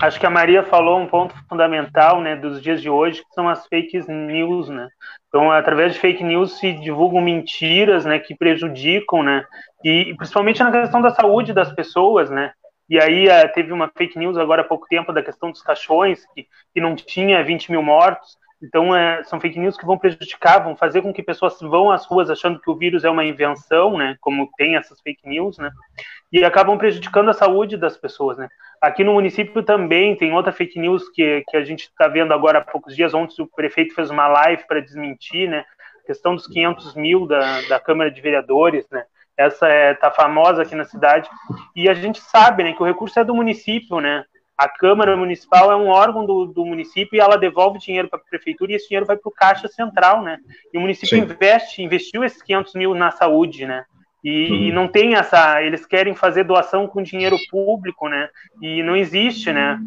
[0.00, 3.48] acho que a Maria falou um ponto fundamental né, dos dias de hoje, que são
[3.48, 4.68] as fake news.
[4.68, 4.88] Né?
[5.28, 9.44] Então, através de fake news se divulgam mentiras né, que prejudicam, né,
[9.84, 12.52] e principalmente na questão da saúde das pessoas, né?
[12.90, 16.26] E aí uh, teve uma fake news agora há pouco tempo da questão dos caixões,
[16.34, 18.36] que, que não tinha 20 mil mortos.
[18.62, 22.04] Então, uh, são fake news que vão prejudicar, vão fazer com que pessoas vão às
[22.04, 24.16] ruas achando que o vírus é uma invenção, né?
[24.20, 25.70] Como tem essas fake news, né?
[26.30, 28.48] E acabam prejudicando a saúde das pessoas, né?
[28.80, 32.58] Aqui no município também tem outra fake news que, que a gente está vendo agora
[32.58, 33.14] há poucos dias.
[33.14, 35.64] Ontem o prefeito fez uma live para desmentir, né?
[36.02, 39.04] A questão dos 500 mil da, da Câmara de Vereadores, né?
[39.40, 41.28] essa é, tá famosa aqui na cidade,
[41.74, 44.22] e a gente sabe, né, que o recurso é do município, né,
[44.60, 48.22] a Câmara Municipal é um órgão do, do município e ela devolve dinheiro para a
[48.22, 50.36] prefeitura e esse dinheiro vai para o Caixa Central, né?
[50.70, 51.22] E o município Sim.
[51.22, 53.86] investe, investiu esses 500 mil na saúde, né?
[54.22, 54.56] E, uhum.
[54.56, 55.62] e, não tem essa.
[55.62, 58.28] Eles querem fazer doação com dinheiro público, né?
[58.60, 59.80] E não existe, né?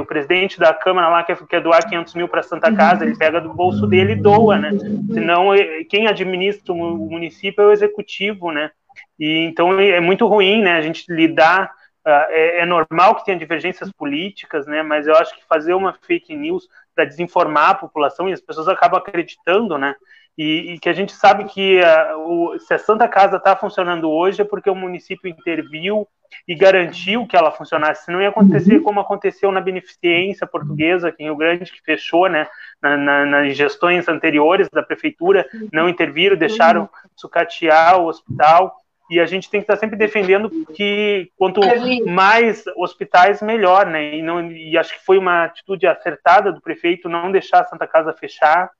[0.00, 3.40] O presidente da Câmara lá quer, quer doar 500 mil para Santa Casa, ele pega
[3.40, 4.72] do bolso dele e doa, né?
[5.12, 5.50] Senão,
[5.88, 8.72] quem administra o município é o executivo, né?
[9.20, 10.72] E então é muito ruim, né?
[10.72, 11.70] A gente lidar
[12.06, 14.82] é, é, normal que tenha divergências políticas, né?
[14.82, 18.68] Mas eu acho que fazer uma fake news para desinformar a população e as pessoas
[18.68, 19.94] acabam acreditando, né?
[20.38, 24.08] E, e que a gente sabe que uh, o, se a Santa Casa está funcionando
[24.08, 26.06] hoje é porque o município interviu
[26.46, 28.04] e garantiu que ela funcionasse.
[28.04, 32.28] Se não ia acontecer como aconteceu na beneficência portuguesa aqui em Rio Grande, que fechou,
[32.28, 32.46] né?
[32.80, 38.76] Na, na, nas gestões anteriores da prefeitura, não interviram, deixaram sucatear o hospital
[39.08, 41.60] e a gente tem que estar sempre defendendo que quanto
[42.06, 44.16] mais hospitais, melhor, né?
[44.16, 47.86] E, não, e acho que foi uma atitude acertada do prefeito não deixar a Santa
[47.86, 48.70] Casa fechar,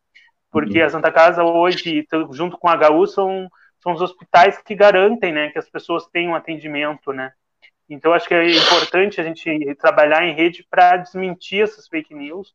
[0.51, 5.33] porque a Santa Casa hoje, junto com a HU, são, são os hospitais que garantem,
[5.33, 7.33] né, que as pessoas tenham atendimento, né?
[7.89, 12.53] Então acho que é importante a gente trabalhar em rede para desmentir essas fake news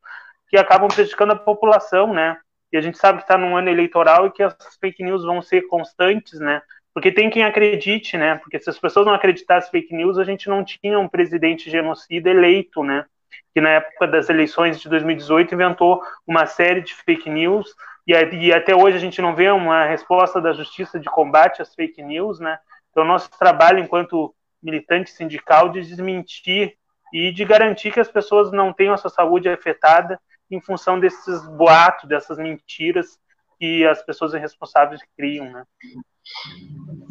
[0.50, 2.38] que acabam prejudicando a população, né?
[2.72, 5.42] E a gente sabe que está num ano eleitoral e que as fake news vão
[5.42, 6.62] ser constantes, né?
[6.94, 8.36] Porque tem quem acredite, né?
[8.36, 12.30] Porque se as pessoas não acreditassem fake news, a gente não tinha um presidente genocida
[12.30, 13.06] eleito, né?
[13.54, 17.74] Que na época das eleições de 2018 inventou uma série de fake news
[18.08, 21.74] e, e até hoje a gente não vê uma resposta da justiça de combate às
[21.74, 22.60] fake news, né?
[22.90, 26.76] Então nosso trabalho enquanto militante sindical de desmentir
[27.14, 31.46] e de garantir que as pessoas não tenham a sua saúde afetada em função desses
[31.48, 33.18] boatos, dessas mentiras
[33.58, 35.64] que as pessoas irresponsáveis criam, né?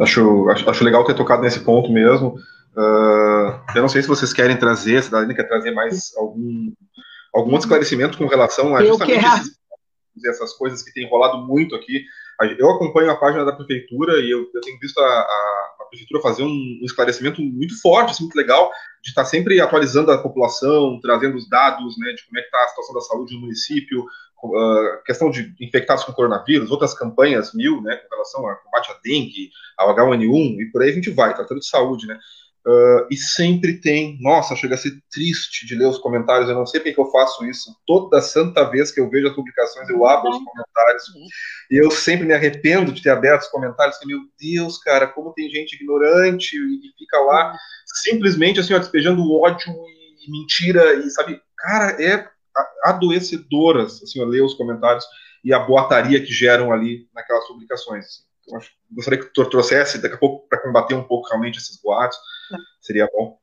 [0.00, 2.36] Acho, acho, acho legal ter tocado nesse ponto mesmo.
[2.76, 6.72] Uh, eu não sei se vocês querem trazer, se a Dani quer trazer mais algum,
[7.34, 9.58] algum esclarecimento com relação a justamente esses,
[10.24, 12.04] essas coisas que tem rolado muito aqui.
[12.58, 16.42] Eu acompanho a página da prefeitura e eu, eu tenho visto a, a, prefeitura fazer
[16.42, 18.70] um, esclarecimento muito forte, assim, muito legal,
[19.02, 22.64] de estar sempre atualizando a população, trazendo os dados né, de como é que está
[22.64, 24.04] a situação da saúde no município,
[24.44, 28.96] uh, questão de infectados com coronavírus, outras campanhas mil, né, com relação ao combate à
[29.02, 32.18] dengue, ao H1N1, e por aí a gente vai, tratando de saúde, né.
[32.66, 36.66] Uh, e sempre tem, nossa, chega a ser triste de ler os comentários, eu não
[36.66, 37.74] sei porque que eu faço isso.
[37.86, 41.04] Toda santa vez que eu vejo as publicações, eu abro os comentários
[41.70, 45.32] e eu sempre me arrependo de ter aberto os comentários, que, meu Deus, cara, como
[45.32, 51.40] tem gente ignorante e fica lá simplesmente assim, ó, despejando ódio e mentira e sabe,
[51.56, 52.28] cara, é
[52.84, 55.04] adoecedoras, assim, ó, ler os comentários
[55.42, 58.28] e a boataria que geram ali naquelas publicações.
[58.90, 62.18] Gostaria que tu trouxesse daqui a pouco para combater um pouco realmente esses boatos,
[62.80, 63.38] seria bom.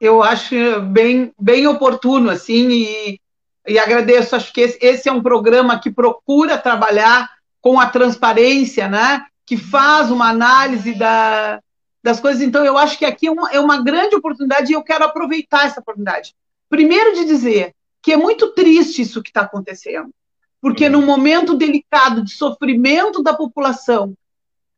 [0.00, 3.20] Eu acho bem, bem oportuno, assim, e,
[3.66, 4.34] e agradeço.
[4.34, 7.30] Acho que esse, esse é um programa que procura trabalhar
[7.60, 9.24] com a transparência, né?
[9.46, 11.60] Que faz uma análise da,
[12.02, 12.42] das coisas.
[12.42, 15.66] Então, eu acho que aqui é uma, é uma grande oportunidade e eu quero aproveitar
[15.66, 16.34] essa oportunidade.
[16.68, 20.10] Primeiro, de dizer que é muito triste isso que está acontecendo,
[20.62, 20.92] porque uhum.
[20.92, 24.14] num momento delicado de sofrimento da população,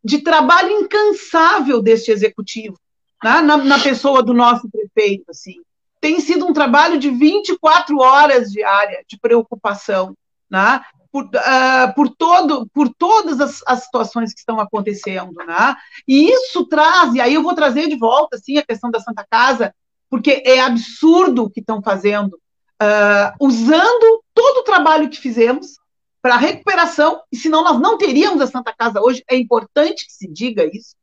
[0.02, 2.78] de trabalho incansável deste executivo,
[3.22, 5.56] né, na, na, pessoa do nosso prefeito, assim,
[6.00, 10.14] tem sido um trabalho de 24 horas diária de preocupação,
[10.50, 15.76] né, por, uh, por, todo, por todas as, as, situações que estão acontecendo, né?
[16.08, 19.24] E isso traz, e aí eu vou trazer de volta, assim, a questão da Santa
[19.30, 19.72] Casa,
[20.10, 22.36] porque é absurdo o que estão fazendo,
[22.82, 25.78] uh, usando todo o trabalho que fizemos
[26.20, 30.26] para recuperação, e senão nós não teríamos a Santa Casa hoje, é importante que se
[30.26, 30.96] diga isso.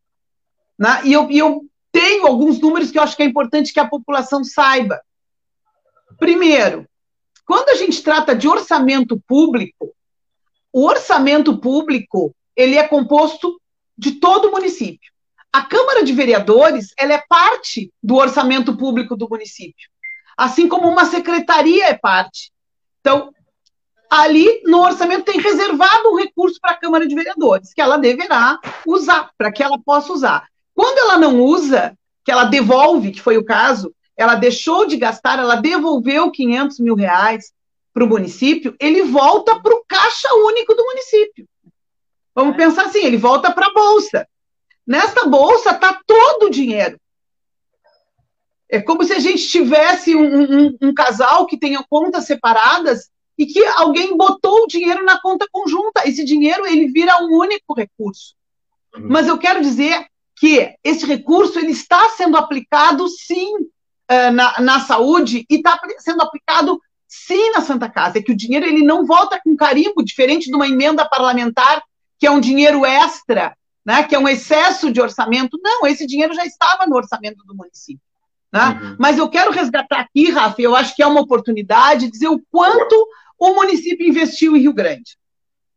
[0.78, 1.02] Né?
[1.04, 3.88] E, eu, e eu tenho alguns números que eu acho que é importante que a
[3.88, 5.00] população saiba.
[6.18, 6.88] Primeiro,
[7.46, 9.94] quando a gente trata de orçamento público,
[10.74, 13.62] o orçamento público ele é composto
[13.96, 15.12] de todo o município.
[15.54, 19.92] A Câmara de Vereadores ela é parte do orçamento público do município
[20.38, 22.52] assim como uma secretaria é parte.
[23.00, 23.34] Então,
[24.10, 28.60] ali no orçamento tem reservado um recurso para a Câmara de Vereadores, que ela deverá
[28.86, 30.48] usar, para que ela possa usar.
[30.76, 35.39] Quando ela não usa, que ela devolve, que foi o caso, ela deixou de gastar,
[35.39, 37.52] ela devolveu 500 mil reais
[37.94, 41.48] para o município, ele volta para o caixa único do município.
[42.34, 42.58] Vamos é.
[42.58, 44.28] pensar assim, ele volta para a bolsa.
[44.86, 47.00] Nesta bolsa está todo o dinheiro.
[48.72, 53.46] É como se a gente tivesse um, um, um casal que tenha contas separadas e
[53.46, 56.08] que alguém botou o dinheiro na conta conjunta.
[56.08, 58.34] Esse dinheiro ele vira um único recurso.
[58.96, 59.08] Uhum.
[59.10, 60.06] Mas eu quero dizer
[60.38, 66.22] que esse recurso ele está sendo aplicado sim uh, na, na saúde e está sendo
[66.22, 68.20] aplicado sim na Santa Casa.
[68.20, 71.84] É que o dinheiro ele não volta com carimbo, diferente de uma emenda parlamentar
[72.18, 75.60] que é um dinheiro extra, né, que é um excesso de orçamento.
[75.62, 78.11] Não, esse dinheiro já estava no orçamento do município.
[78.52, 78.80] Né?
[78.82, 78.96] Uhum.
[79.00, 82.42] Mas eu quero resgatar aqui, Rafa, eu acho que é uma oportunidade de dizer o
[82.52, 83.08] quanto
[83.40, 85.18] o município investiu em Rio Grande.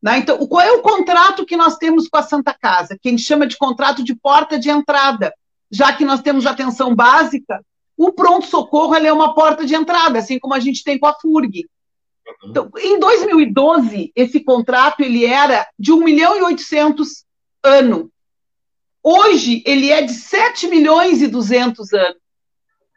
[0.02, 0.18] Né?
[0.18, 2.98] Então, qual é o contrato que nós temos com a Santa Casa?
[3.00, 5.32] Que a gente chama de contrato de porta de entrada,
[5.70, 7.64] já que nós temos atenção básica,
[7.96, 11.66] o pronto-socorro é uma porta de entrada, assim como a gente tem com a FURG.
[12.26, 12.50] Uhum.
[12.50, 17.24] Então, em 2012, esse contrato ele era de 1 milhão e 800
[17.62, 18.10] ano.
[19.02, 22.23] Hoje, ele é de 7 milhões e 200 anos.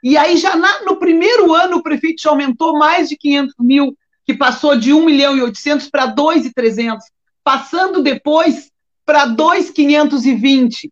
[0.07, 3.97] E aí, já na, no primeiro ano, o prefeito já aumentou mais de 500 mil,
[4.25, 7.05] que passou de 1 milhão e 800 para 2,300,
[7.43, 8.71] passando depois
[9.05, 10.89] para 2,520.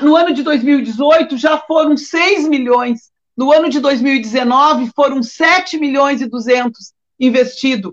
[0.00, 3.10] No ano de 2018 já foram 6 milhões.
[3.36, 7.92] No ano de 2019 foram 7 milhões e 200 investidos.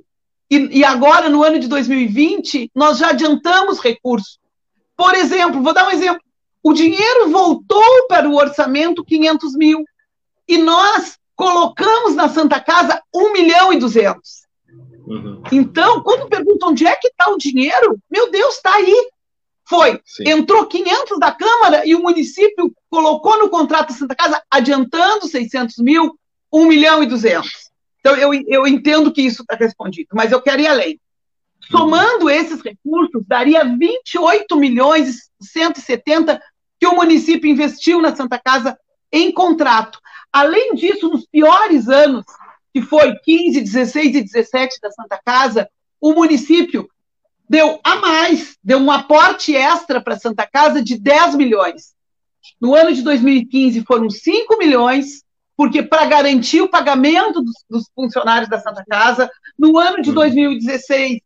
[0.50, 4.40] E, e agora, no ano de 2020, nós já adiantamos recursos.
[4.96, 6.22] Por exemplo, vou dar um exemplo.
[6.64, 9.84] O dinheiro voltou para o orçamento 500 mil.
[10.52, 14.20] E nós colocamos na Santa Casa 1 milhão e 200.
[15.08, 15.42] Uhum.
[15.50, 19.10] Então, quando perguntam onde é que está o dinheiro, meu Deus, está aí.
[19.66, 20.02] Foi.
[20.06, 20.24] Sim.
[20.28, 25.78] Entrou 500 da Câmara e o município colocou no contrato da Santa Casa, adiantando 600
[25.78, 26.20] mil,
[26.52, 27.50] 1 milhão e 200.
[28.02, 31.00] Então, eu, eu entendo que isso está respondido, mas eu quero ir além.
[31.70, 36.42] Somando esses recursos, daria 28 milhões e 170
[36.78, 38.78] que o município investiu na Santa Casa
[39.12, 40.01] em contrato.
[40.32, 42.26] Além disso, nos piores anos,
[42.74, 46.90] que foi 15, 16 e 17 da Santa Casa, o município
[47.50, 51.94] deu a mais, deu um aporte extra para a Santa Casa de 10 milhões.
[52.60, 55.24] No ano de 2015 foram 5 milhões,
[55.58, 61.20] porque para garantir o pagamento dos, dos, funcionários da Santa Casa, no ano de 2016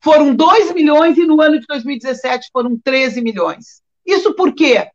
[0.00, 3.80] foram 2 milhões e no ano de 2017 foram 13 milhões.
[4.04, 4.88] Isso por quê?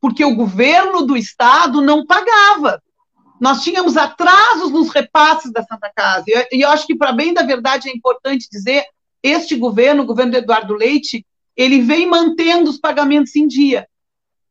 [0.00, 2.82] Porque o governo do estado não pagava.
[3.40, 6.24] Nós tínhamos atrasos nos repasses da Santa Casa.
[6.52, 8.84] E eu acho que, para bem da verdade, é importante dizer
[9.22, 11.24] este governo, o governo do Eduardo Leite,
[11.56, 13.88] ele vem mantendo os pagamentos em dia.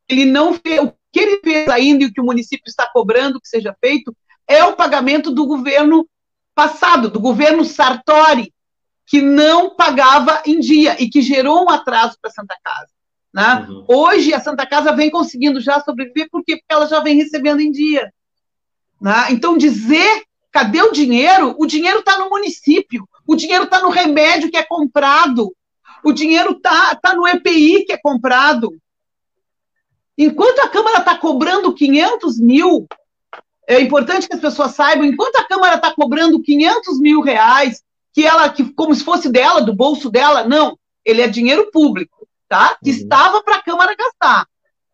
[0.08, 3.40] Ele não fez, o que ele fez ainda e o que o município está cobrando
[3.40, 4.14] que seja feito
[4.46, 6.08] é o pagamento do governo
[6.54, 8.52] passado, do governo Sartori,
[9.06, 12.88] que não pagava em dia e que gerou um atraso para a Santa Casa.
[13.32, 13.66] Né?
[13.68, 13.84] Uhum.
[13.88, 17.70] Hoje a Santa Casa vem conseguindo já sobreviver porque, porque ela já vem recebendo em
[17.70, 18.12] dia.
[19.00, 19.26] Né?
[19.30, 21.54] Então dizer cadê o dinheiro?
[21.58, 23.08] O dinheiro está no município.
[23.26, 25.54] O dinheiro está no remédio que é comprado.
[26.02, 28.76] O dinheiro está tá no EPI que é comprado.
[30.16, 32.88] Enquanto a Câmara está cobrando 500 mil,
[33.68, 37.82] é importante que as pessoas saibam, enquanto a Câmara está cobrando 500 mil reais,
[38.12, 42.26] que ela, que, como se fosse dela, do bolso dela, não, ele é dinheiro público,
[42.48, 42.76] tá?
[42.82, 42.96] Que uhum.
[42.96, 44.46] estava para a Câmara gastar.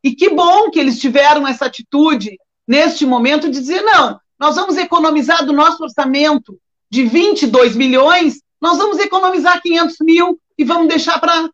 [0.02, 4.76] E que bom que eles tiveram essa atitude neste momento de dizer, não, nós vamos
[4.76, 6.58] economizar do nosso orçamento
[6.90, 11.50] de 22 milhões, nós vamos economizar 500 mil e vamos deixar para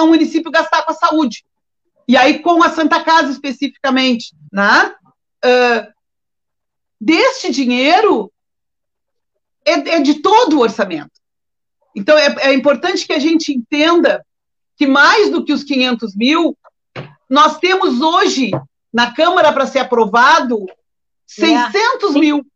[0.00, 1.44] o um município gastar com a saúde.
[2.06, 4.94] E aí, com a Santa Casa especificamente, né?
[5.44, 5.92] Uh,
[7.00, 8.32] deste dinheiro
[9.64, 11.10] é, é, de todo o orçamento.
[11.94, 14.24] Então, é, é importante que a gente entenda
[14.76, 16.56] que mais do que os 500 mil,
[17.28, 18.50] nós temos hoje
[18.92, 20.66] na Câmara para ser aprovado
[21.26, 22.18] 600 é.
[22.18, 22.46] mil.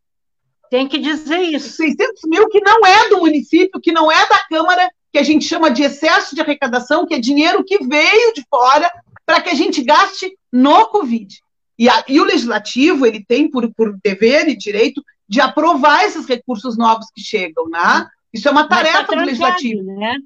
[0.71, 1.77] Tem que dizer isso.
[1.77, 5.45] 600 mil que não é do município, que não é da Câmara, que a gente
[5.45, 8.91] chama de excesso de arrecadação, que é dinheiro que veio de fora
[9.27, 11.39] para que a gente gaste no Covid.
[11.79, 16.27] E, a, e o legislativo, ele tem por, por, dever e direito de aprovar esses
[16.27, 18.07] recursos novos que chegam, né?
[18.33, 19.83] Isso é uma tá tarefa tá do legislativo.
[19.83, 20.17] Né?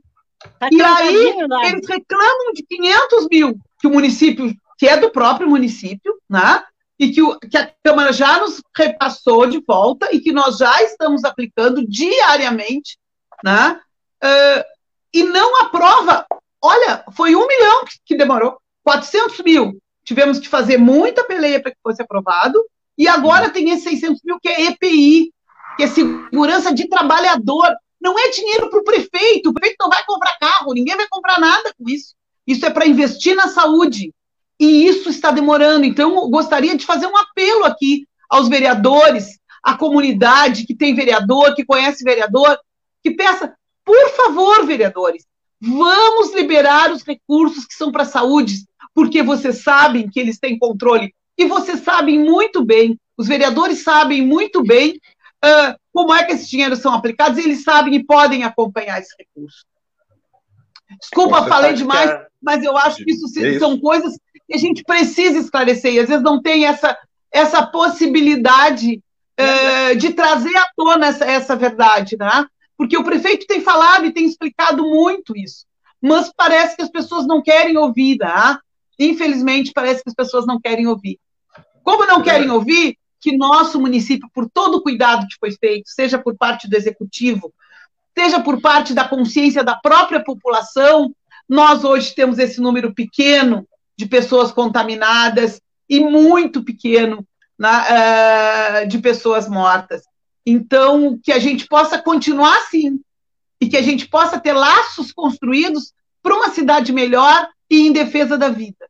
[0.59, 1.35] Tá e aí,
[1.71, 6.63] eles reclamam de 500 mil que o município, que é do próprio município, né?
[6.99, 10.83] e que, o, que, a Câmara já nos repassou de volta e que nós já
[10.83, 12.99] estamos aplicando diariamente,
[13.45, 13.81] né?
[14.23, 14.65] Uh,
[15.13, 16.27] e não aprova.
[16.63, 19.79] Olha, foi um milhão que, que demorou, 400 mil.
[20.05, 22.63] Tivemos que fazer muita peleia para que fosse aprovado,
[22.97, 25.33] e agora tem esses 600 mil que é EPI,
[25.77, 27.69] que é segurança de trabalhador.
[28.01, 31.39] Não é dinheiro para o prefeito, o prefeito não vai comprar carro, ninguém vai comprar
[31.39, 32.15] nada com isso.
[32.47, 34.15] Isso é para investir na saúde,
[34.59, 35.85] e isso está demorando.
[35.85, 41.65] Então, gostaria de fazer um apelo aqui aos vereadores, à comunidade que tem vereador, que
[41.65, 42.59] conhece vereador,
[43.03, 45.25] que peça, por favor, vereadores,
[45.61, 48.65] vamos liberar os recursos que são para a saúde,
[48.95, 51.15] porque vocês sabem que eles têm controle.
[51.39, 54.99] E vocês sabem muito bem, os vereadores sabem muito bem
[55.45, 59.15] uh, como é que esses dinheiros são aplicados, e eles sabem e podem acompanhar esse
[59.19, 59.65] recurso.
[61.01, 64.17] Desculpa, falei demais, mas eu acho que isso, é isso, são coisas
[64.47, 66.97] que a gente precisa esclarecer, e às vezes não tem essa,
[67.33, 69.03] essa possibilidade
[69.41, 72.47] uh, de trazer à tona essa, essa verdade, né?
[72.77, 75.65] Porque o prefeito tem falado e tem explicado muito isso,
[76.01, 78.59] mas parece que as pessoas não querem ouvir, né?
[78.99, 81.19] Infelizmente, parece que as pessoas não querem ouvir.
[81.83, 86.19] Como não querem ouvir, que nosso município, por todo o cuidado que foi feito, seja
[86.19, 87.53] por parte do executivo,
[88.17, 91.15] seja por parte da consciência da própria população,
[91.49, 93.67] nós hoje temos esse número pequeno
[93.97, 97.27] de pessoas contaminadas e muito pequeno
[97.61, 100.03] uh, de pessoas mortas.
[100.45, 103.01] Então, que a gente possa continuar assim
[103.61, 105.93] e que a gente possa ter laços construídos
[106.23, 108.87] para uma cidade melhor e em defesa da vida.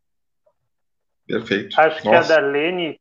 [1.26, 1.78] Perfeito.
[1.80, 2.10] Acho Nossa.
[2.10, 2.98] que a Darlene,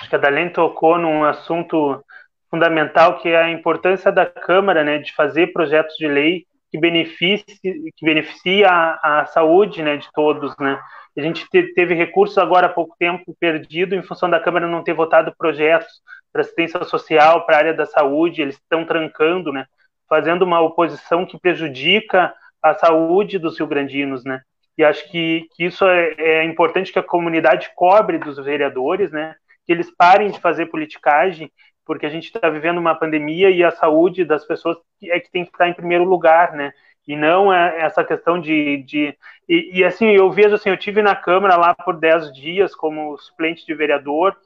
[0.00, 2.02] acho que a Darlene tocou num assunto
[2.50, 7.44] fundamental que é a importância da Câmara, né, de fazer projetos de lei que beneficie,
[7.62, 10.78] que beneficie a, a saúde, né, de todos, né.
[11.18, 14.92] A gente teve recursos agora há pouco tempo perdido em função da Câmara não ter
[14.92, 16.00] votado projetos
[16.32, 19.66] para assistência social, para a área da saúde, eles estão trancando, né,
[20.08, 24.42] fazendo uma oposição que prejudica a saúde dos rio-grandinos, né.
[24.76, 29.34] E acho que, que isso é, é, importante que a comunidade cobre dos vereadores, né,
[29.66, 31.50] que eles parem de fazer politicagem
[31.88, 35.42] porque a gente está vivendo uma pandemia e a saúde das pessoas é que tem
[35.42, 36.70] que estar em primeiro lugar, né?
[37.08, 38.82] E não é essa questão de.
[38.82, 39.16] de
[39.48, 43.16] e, e, assim, eu vejo assim, eu tive na Câmara lá por 10 dias como
[43.16, 44.36] suplente de vereador,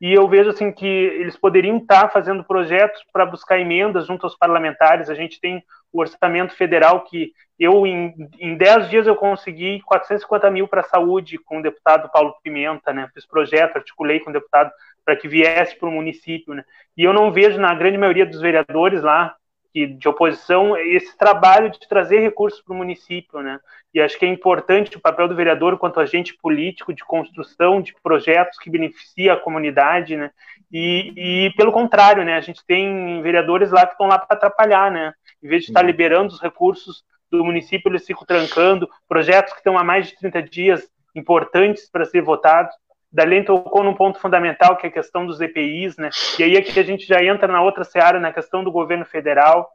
[0.00, 4.36] e eu vejo assim que eles poderiam estar fazendo projetos para buscar emendas junto aos
[4.36, 5.10] parlamentares.
[5.10, 5.60] A gente tem
[5.92, 10.84] o orçamento federal que eu, em, em 10 dias, eu consegui 450 mil para a
[10.84, 13.08] saúde com o deputado Paulo Pimenta, né?
[13.12, 14.70] Fiz projeto, articulei com o deputado
[15.04, 16.64] para que viesse para o município, né?
[16.96, 19.34] E eu não vejo na grande maioria dos vereadores lá
[19.74, 23.58] que de oposição esse trabalho de trazer recursos para o município, né?
[23.92, 27.92] E acho que é importante o papel do vereador quanto agente político de construção de
[28.00, 30.30] projetos que beneficia a comunidade, né?
[30.70, 32.36] E, e pelo contrário, né?
[32.36, 35.12] A gente tem vereadores lá que estão lá para atrapalhar, né?
[35.42, 39.76] Em vez de estar liberando os recursos do município, eles ficam trancando projetos que estão
[39.76, 42.72] há mais de 30 dias importantes para ser votados.
[43.14, 46.10] Darlene tocou num ponto fundamental, que é a questão dos EPIs, né?
[46.36, 49.04] E aí é que a gente já entra na outra seara, na questão do governo
[49.04, 49.70] federal.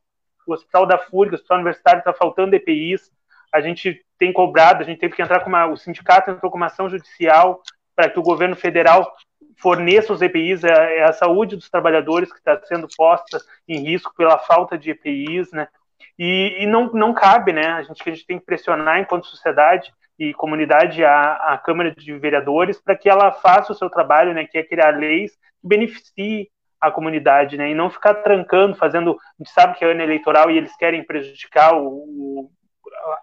[0.45, 3.09] O Hospital da FURG, o Hospital Universitário, está faltando EPIs.
[3.53, 5.67] A gente tem cobrado, a gente teve que entrar com uma.
[5.67, 7.61] O sindicato entrou com uma ação judicial
[7.95, 9.09] para que o governo federal
[9.57, 14.13] forneça os EPIs, é, é a saúde dos trabalhadores que está sendo posta em risco
[14.17, 15.69] pela falta de EPIs, né?
[16.17, 17.67] E, e, não, não cabe, né?
[17.67, 22.13] A gente, a gente tem que pressionar enquanto sociedade e comunidade a, a Câmara de
[22.20, 26.47] Vereadores para que ela faça o seu trabalho, né, que é criar leis que beneficiem
[26.80, 30.51] a comunidade, né, e não ficar trancando, fazendo, a gente sabe que é ano eleitoral
[30.51, 32.51] e eles querem prejudicar o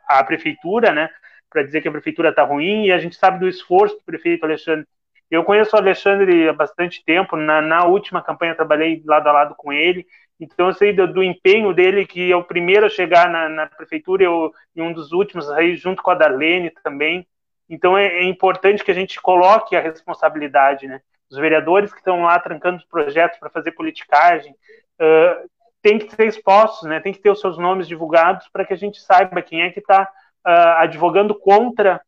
[0.09, 1.11] a prefeitura, né,
[1.51, 4.45] para dizer que a prefeitura está ruim, e a gente sabe do esforço do prefeito
[4.45, 4.87] Alexandre.
[5.31, 9.55] Eu conheço o Alexandre há bastante tempo, na, na última campanha trabalhei lado a lado
[9.57, 10.07] com ele,
[10.39, 13.67] então eu sei do, do, empenho dele, que é o primeiro a chegar na, na
[13.67, 17.27] prefeitura eu, e um dos últimos aí, junto com a Darlene também.
[17.69, 21.01] Então é, é, importante que a gente coloque a responsabilidade, né?
[21.31, 25.51] Os vereadores que estão lá trancando os projetos para fazer politicagem uh,
[25.83, 27.01] tem que ser expostos, né?
[27.01, 29.81] Tem que ter os seus nomes divulgados para que a gente saiba quem é que
[29.81, 30.05] está
[30.47, 32.01] uh, advogando contra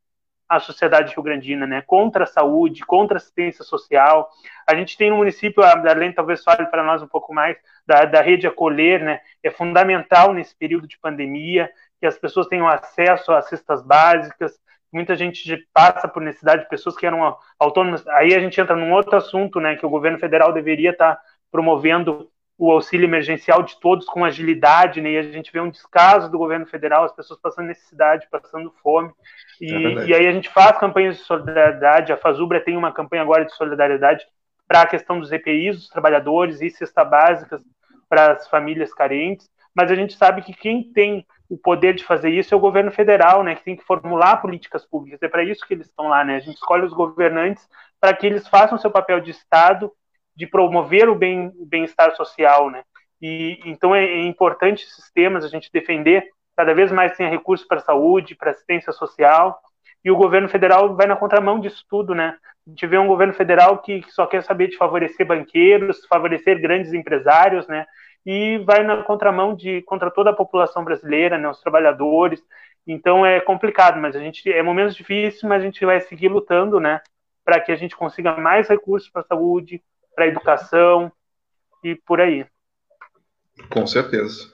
[0.49, 1.82] a sociedade rio-grandina, né?
[1.86, 4.30] Contra a saúde, contra a assistência social.
[4.66, 8.05] A gente tem no município, a Darlene talvez fale para nós um pouco mais, da,
[8.05, 9.20] da rede Acolher, né?
[9.42, 11.70] É fundamental nesse período de pandemia
[12.01, 14.59] que as pessoas tenham acesso às cestas básicas.
[14.90, 18.07] Muita gente passa por necessidade de pessoas que eram autônomas.
[18.09, 19.76] Aí a gente entra num outro assunto, né?
[19.76, 21.20] Que o governo federal deveria estar
[21.51, 25.12] promovendo o auxílio emergencial de todos com agilidade, né?
[25.12, 29.12] E a gente vê um descaso do governo federal, as pessoas passando necessidade, passando fome.
[29.61, 32.12] E, é e aí a gente faz campanhas de solidariedade.
[32.12, 34.26] A Fazubra tem uma campanha agora de solidariedade
[34.66, 37.62] para a questão dos EPIs, dos trabalhadores e cesta básicas
[38.09, 39.48] para as famílias carentes.
[39.72, 42.90] Mas a gente sabe que quem tem o poder de fazer isso é o governo
[42.90, 43.54] federal, né?
[43.54, 45.22] Que tem que formular políticas públicas.
[45.22, 46.36] É para isso que eles estão lá, né?
[46.36, 47.68] A gente escolhe os governantes
[48.00, 49.92] para que eles façam seu papel de Estado
[50.39, 52.84] de promover o bem o bem-estar social, né?
[53.20, 56.24] E então é, é, importante esses temas a gente defender
[56.57, 59.61] cada vez mais tenha recursos para saúde, para assistência social,
[60.05, 62.36] e o governo federal vai na contramão disso tudo, né?
[62.64, 66.61] A gente vê um governo federal que, que só quer saber de favorecer banqueiros, favorecer
[66.61, 67.84] grandes empresários, né?
[68.24, 71.49] E vai na contramão de contra toda a população brasileira, né?
[71.49, 72.41] Os trabalhadores.
[72.86, 76.78] Então é complicado, mas a gente é momentos difíceis, mas a gente vai seguir lutando,
[76.78, 77.01] né?
[77.45, 79.82] Para que a gente consiga mais recursos para a saúde,
[80.19, 81.12] para a educação
[81.85, 82.45] e por aí.
[83.71, 84.53] Com certeza.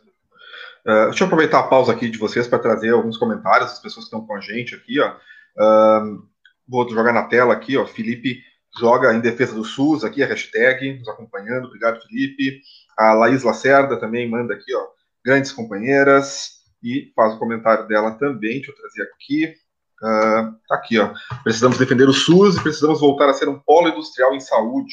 [0.86, 4.04] Uh, deixa eu aproveitar a pausa aqui de vocês para trazer alguns comentários das pessoas
[4.04, 5.00] que estão com a gente aqui.
[5.00, 5.08] Ó.
[5.08, 6.28] Uh,
[6.68, 7.86] vou jogar na tela aqui, ó.
[7.86, 8.42] Felipe
[8.78, 11.68] joga em defesa do SUS aqui, a hashtag, nos acompanhando.
[11.68, 12.60] Obrigado, Felipe.
[12.98, 14.86] A Laís Lacerda também manda aqui, ó.
[15.24, 16.62] Grandes companheiras.
[16.82, 18.56] E faz o comentário dela também.
[18.56, 19.54] Deixa eu trazer aqui.
[20.02, 21.14] Uh, aqui, ó.
[21.42, 24.92] Precisamos defender o SUS e precisamos voltar a ser um polo industrial em saúde.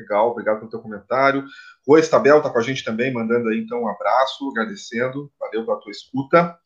[0.00, 1.44] Legal, obrigado pelo teu comentário.
[1.86, 5.78] O Estabel está com a gente também, mandando aí então um abraço, agradecendo, valeu pela
[5.78, 6.56] tua escuta.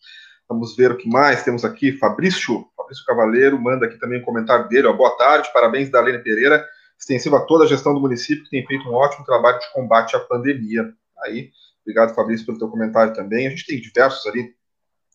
[0.49, 1.93] Vamos ver o que mais temos aqui.
[1.93, 4.87] Fabrício, Fabrício Cavaleiro, manda aqui também um comentário dele.
[4.87, 6.65] Ó, Boa tarde, parabéns da Lene Pereira,
[6.99, 10.15] extensivo a toda a gestão do município, que tem feito um ótimo trabalho de combate
[10.15, 10.93] à pandemia.
[11.25, 11.51] Aí,
[11.83, 13.47] obrigado, Fabrício, pelo teu comentário também.
[13.47, 14.55] A gente tem diversos ali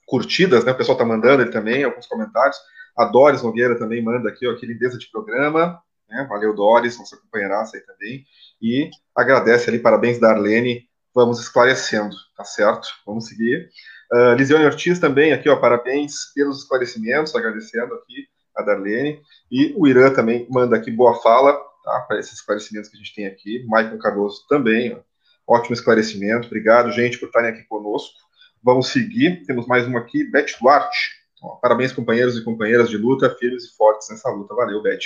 [0.06, 0.72] curtidas, né?
[0.72, 2.58] O pessoal está mandando ele também, alguns comentários.
[2.98, 5.80] A Doris Nogueira também manda aqui, ó, que lindeza de programa.
[6.10, 6.26] Né?
[6.28, 8.26] Valeu, Doris, nossa companheiraça aí também.
[8.62, 10.88] E agradece ali, parabéns da Arlene.
[11.14, 12.88] Vamos esclarecendo, tá certo?
[13.06, 13.70] Vamos seguir.
[14.12, 19.22] Uh, Lisiane Ortiz também aqui, ó, parabéns pelos esclarecimentos, agradecendo aqui a Darlene.
[19.52, 21.54] E o Irã também manda aqui boa fala,
[21.84, 22.02] tá?
[22.02, 23.66] Para esses esclarecimentos que a gente tem aqui.
[23.68, 25.56] Maicon Cardoso também, ó.
[25.56, 26.48] ótimo esclarecimento.
[26.48, 28.16] Obrigado, gente, por estarem aqui conosco.
[28.64, 29.44] Vamos seguir.
[29.46, 31.19] Temos mais uma aqui, Beth Duarte.
[31.42, 34.54] Ó, parabéns, companheiros e companheiras de luta, firmes e fortes nessa luta.
[34.56, 35.00] Valeu, Beth.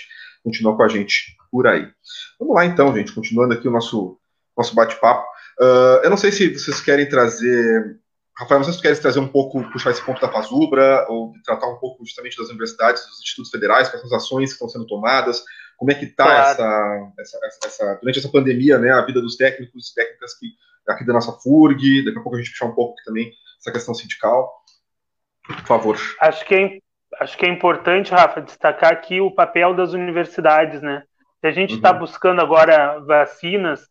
[0.44, 1.88] Continua com a gente por aí.
[2.40, 3.14] Vamos lá, então, gente.
[3.14, 4.18] Continuando aqui o nosso,
[4.58, 5.26] nosso bate-papo.
[5.60, 8.00] Uh, eu não sei se vocês querem trazer
[8.36, 11.34] Rafael, não sei se tu queres trazer um pouco, puxar esse ponto da Fazubra, ou
[11.46, 14.68] tratar um pouco justamente das universidades, dos institutos federais, quais são as ações que estão
[14.68, 15.44] sendo tomadas,
[15.78, 17.14] como é que está claro.
[17.20, 20.48] essa, essa, essa, durante essa pandemia, né, a vida dos técnicos, técnicas que
[20.88, 23.94] aqui da nossa FURG, daqui a pouco a gente puxar um pouco também essa questão
[23.94, 24.52] sindical.
[25.46, 25.98] Por favor.
[26.20, 26.80] Acho que é,
[27.20, 31.04] acho que é importante, Rafa, destacar aqui o papel das universidades, né?
[31.42, 32.00] Se a gente está uhum.
[32.00, 33.90] buscando agora vacinas,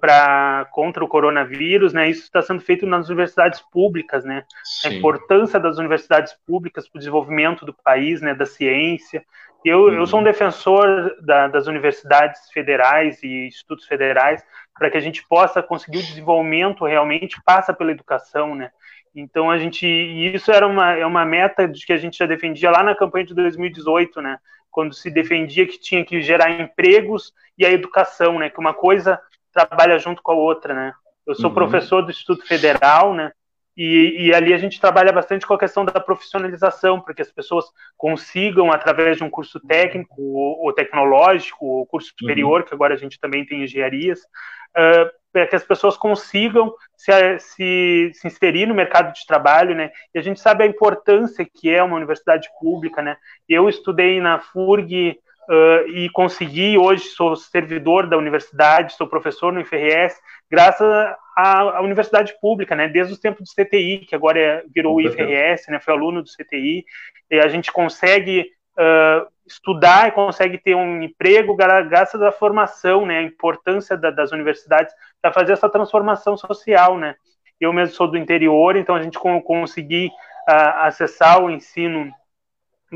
[0.00, 2.08] pra, contra o coronavírus, né?
[2.08, 4.44] Isso está sendo feito nas universidades públicas, né?
[4.64, 4.88] Sim.
[4.88, 8.34] A importância das universidades públicas para o desenvolvimento do país, né?
[8.34, 9.24] Da ciência.
[9.64, 9.94] Eu, uhum.
[9.94, 14.44] eu sou um defensor da, das universidades federais e institutos federais
[14.74, 18.70] para que a gente possa conseguir o desenvolvimento realmente passa pela educação, né?
[19.14, 22.26] Então a gente e isso era uma é uma meta de que a gente já
[22.26, 24.38] defendia lá na campanha de 2018, né?
[24.70, 28.48] Quando se defendia que tinha que gerar empregos e a educação, né?
[28.48, 29.20] Que uma coisa
[29.52, 30.92] trabalha junto com a outra, né?
[31.26, 31.54] Eu sou uhum.
[31.54, 33.32] professor do Instituto Federal, né?
[33.76, 37.32] E, e, ali a gente trabalha bastante com a questão da profissionalização, para que as
[37.32, 37.64] pessoas
[37.96, 42.18] consigam, através de um curso técnico ou, ou tecnológico, ou curso uhum.
[42.18, 42.66] superior, uhum.
[42.66, 48.10] que agora a gente também tem engenharias, uh, para que as pessoas consigam se, se,
[48.12, 49.90] se, inserir no mercado de trabalho, né?
[50.14, 53.16] E a gente sabe a importância que é uma universidade pública, né?
[53.48, 55.18] Eu estudei na FURG
[55.48, 60.20] uh, e consegui, hoje sou servidor da universidade, sou professor no IFRS,
[60.50, 60.86] graças
[61.36, 65.00] à, à universidade pública, né, desde os tempos do CTI, que agora é, virou o
[65.00, 66.84] IFRS, né, fui aluno do CTI,
[67.30, 73.18] e a gente consegue uh, estudar e consegue ter um emprego graças à formação, né,
[73.18, 77.14] a importância da, das universidades para fazer essa transformação social, né.
[77.60, 80.08] Eu mesmo sou do interior, então a gente consegui
[80.48, 82.12] uh, acessar o ensino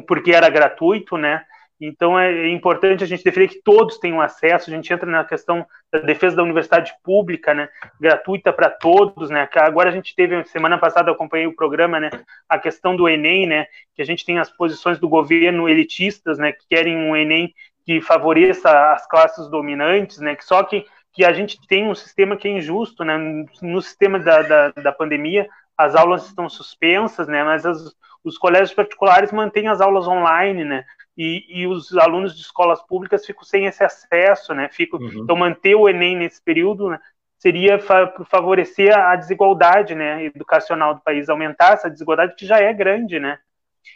[0.06, 1.44] porque era gratuito, né,
[1.80, 4.70] então é importante a gente definir que todos tenham acesso.
[4.70, 7.68] A gente entra na questão da defesa da universidade pública, né,
[8.00, 9.48] gratuita para todos, né.
[9.56, 12.10] Agora a gente teve semana passada acompanhei o programa, né,
[12.48, 16.52] a questão do Enem, né, que a gente tem as posições do governo elitistas, né,
[16.52, 17.54] que querem um Enem
[17.84, 22.36] que favoreça as classes dominantes, né, que só que que a gente tem um sistema
[22.36, 23.16] que é injusto, né,
[23.62, 28.74] no sistema da, da, da pandemia as aulas estão suspensas, né, mas as, os colégios
[28.74, 30.84] particulares mantêm as aulas online, né,
[31.16, 34.68] e, e, os alunos de escolas públicas ficam sem esse acesso, né?
[34.70, 35.22] Ficam, uhum.
[35.22, 37.00] Então, manter o Enem nesse período né,
[37.38, 42.72] seria fa favorecer a desigualdade né, educacional do país, aumentar essa desigualdade que já é
[42.72, 43.38] grande, né?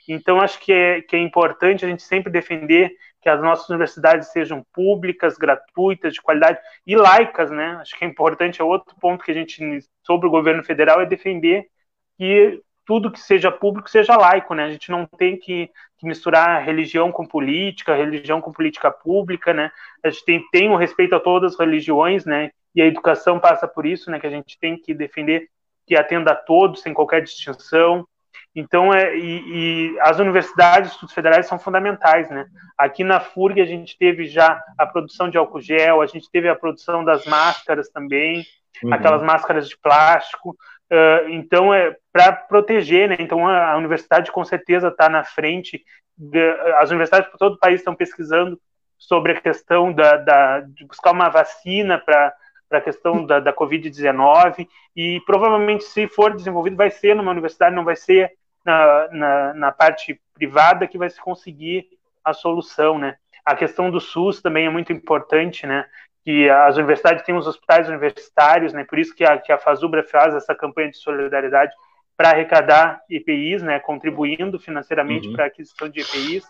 [0.08, 4.28] Então, acho que é, que é importante a gente sempre defender que as nossas universidades
[4.28, 7.76] sejam públicas, gratuitas, de qualidade e laicas, né?
[7.80, 9.60] Acho que é importante, é outro ponto que a gente,
[10.02, 11.68] sobre o governo federal, é defender
[12.16, 14.64] que tudo que seja público seja laico, né?
[14.64, 19.70] A gente não tem que, que misturar religião com política, religião com política pública, né?
[20.04, 22.50] A gente tem, tem o respeito a todas as religiões, né?
[22.74, 24.18] E a educação passa por isso, né?
[24.18, 25.48] Que a gente tem que defender
[25.86, 28.06] que atenda a todos, sem qualquer distinção.
[28.54, 32.46] Então, é, e, e as universidades, estudos federais são fundamentais, né?
[32.76, 36.48] Aqui na FURG a gente teve já a produção de álcool gel, a gente teve
[36.48, 38.44] a produção das máscaras também,
[38.82, 38.92] uhum.
[38.92, 40.56] aquelas máscaras de plástico.
[40.90, 43.16] Uh, então, é para proteger, né?
[43.20, 45.84] Então, a, a universidade com certeza está na frente.
[46.16, 48.60] De, as universidades por todo o país estão pesquisando
[48.98, 52.34] sobre a questão da, da de buscar uma vacina para
[52.70, 57.84] a questão da, da Covid-19 e provavelmente, se for desenvolvido, vai ser numa universidade, não
[57.84, 58.32] vai ser
[58.64, 61.86] na, na, na parte privada que vai se conseguir
[62.22, 63.16] a solução, né?
[63.44, 65.86] A questão do SUS também é muito importante, né?
[66.30, 68.84] Que as universidades têm os hospitais universitários, né?
[68.84, 71.72] Por isso que a, que a Fazubra faz essa campanha de solidariedade
[72.16, 73.80] para arrecadar EPIs, né?
[73.80, 75.34] Contribuindo financeiramente uhum.
[75.34, 76.44] para a aquisição de EPIs.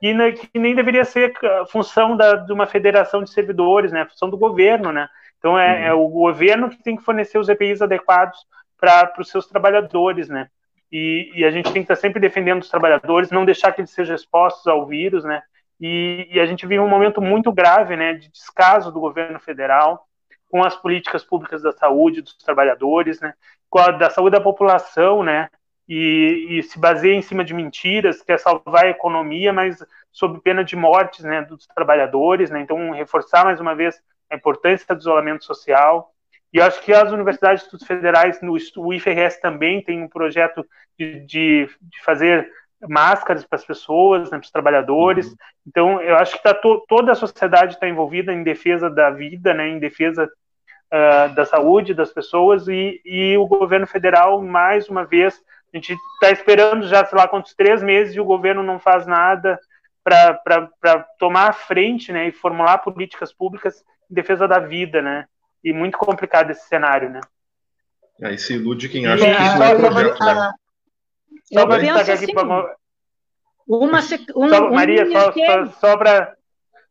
[0.00, 1.32] E né, que nem deveria ser
[1.68, 4.04] função da, de uma federação de servidores, né?
[4.04, 5.08] Função do governo, né?
[5.38, 5.86] Então é, uhum.
[5.86, 8.38] é o governo que tem que fornecer os EPIs adequados
[8.78, 10.48] para os seus trabalhadores, né?
[10.92, 13.90] E, e, a gente tem que estar sempre defendendo os trabalhadores, não deixar que eles
[13.90, 15.42] sejam expostos ao vírus, né?
[15.80, 20.06] E, e, a gente vive um momento muito grave né, de descaso do governo federal
[20.48, 23.34] com as políticas públicas da saúde dos trabalhadores, né,
[23.68, 25.48] com a da saúde da população, né,
[25.88, 30.64] e, e, se baseia em cima de mentiras, quer salvar a economia, mas sob pena
[30.64, 32.50] de mortes né, dos trabalhadores.
[32.50, 32.60] Né?
[32.60, 34.00] Então, reforçar mais uma vez
[34.30, 36.10] a importância do isolamento social.
[36.52, 40.64] E acho que as universidades federais, no, o IFRS também tem um projeto
[40.98, 42.48] de, de, de fazer
[42.88, 45.28] máscaras para as pessoas, né, para os trabalhadores.
[45.28, 45.36] Uhum.
[45.66, 49.54] Então, eu acho que tá to, toda a sociedade está envolvida em defesa da vida,
[49.54, 55.04] né, em defesa uh, da saúde das pessoas, e, e o governo federal, mais uma
[55.04, 55.40] vez,
[55.72, 59.06] a gente está esperando já, sei lá, quantos três meses e o governo não faz
[59.06, 59.58] nada
[60.04, 65.26] para tomar a frente né, e formular políticas públicas em defesa da vida, né?
[65.64, 67.20] E muito complicado esse cenário, né?
[68.22, 70.52] Aí se ilude quem acha é, que isso não é projeto, né?
[71.44, 72.74] Só para destacar aqui assim, uma,
[74.36, 76.34] um, só, Maria, só, só, só para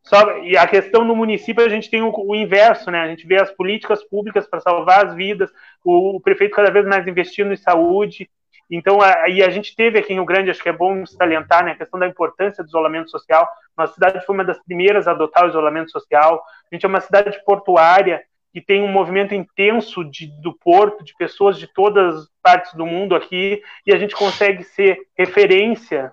[0.02, 3.00] só, e a questão no município a gente tem o, o, inverso, né?
[3.00, 5.50] A gente vê as políticas públicas para salvar as vidas,
[5.82, 8.28] o, o, prefeito cada vez mais investindo em saúde,
[8.70, 11.72] então, aí a gente teve aqui em Rio Grande, acho que é bom salientar, né,
[11.72, 13.48] a questão da importância do isolamento social.
[13.76, 16.42] Nossa cidade foi uma das primeiras a adotar o isolamento social.
[16.70, 18.22] A gente é uma cidade portuária
[18.54, 22.86] que tem um movimento intenso de, do porto, de pessoas de todas as partes do
[22.86, 26.12] mundo aqui, e a gente consegue ser referência,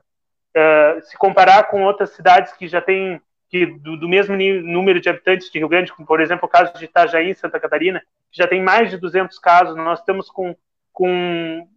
[0.58, 5.08] uh, se comparar com outras cidades que já têm que do, do, mesmo número de
[5.08, 8.48] habitantes de Rio Grande, como por exemplo o caso de Itajaí, Santa Catarina, que já
[8.48, 9.76] tem mais de 200 casos.
[9.76, 10.56] Nós estamos com,
[10.92, 11.68] com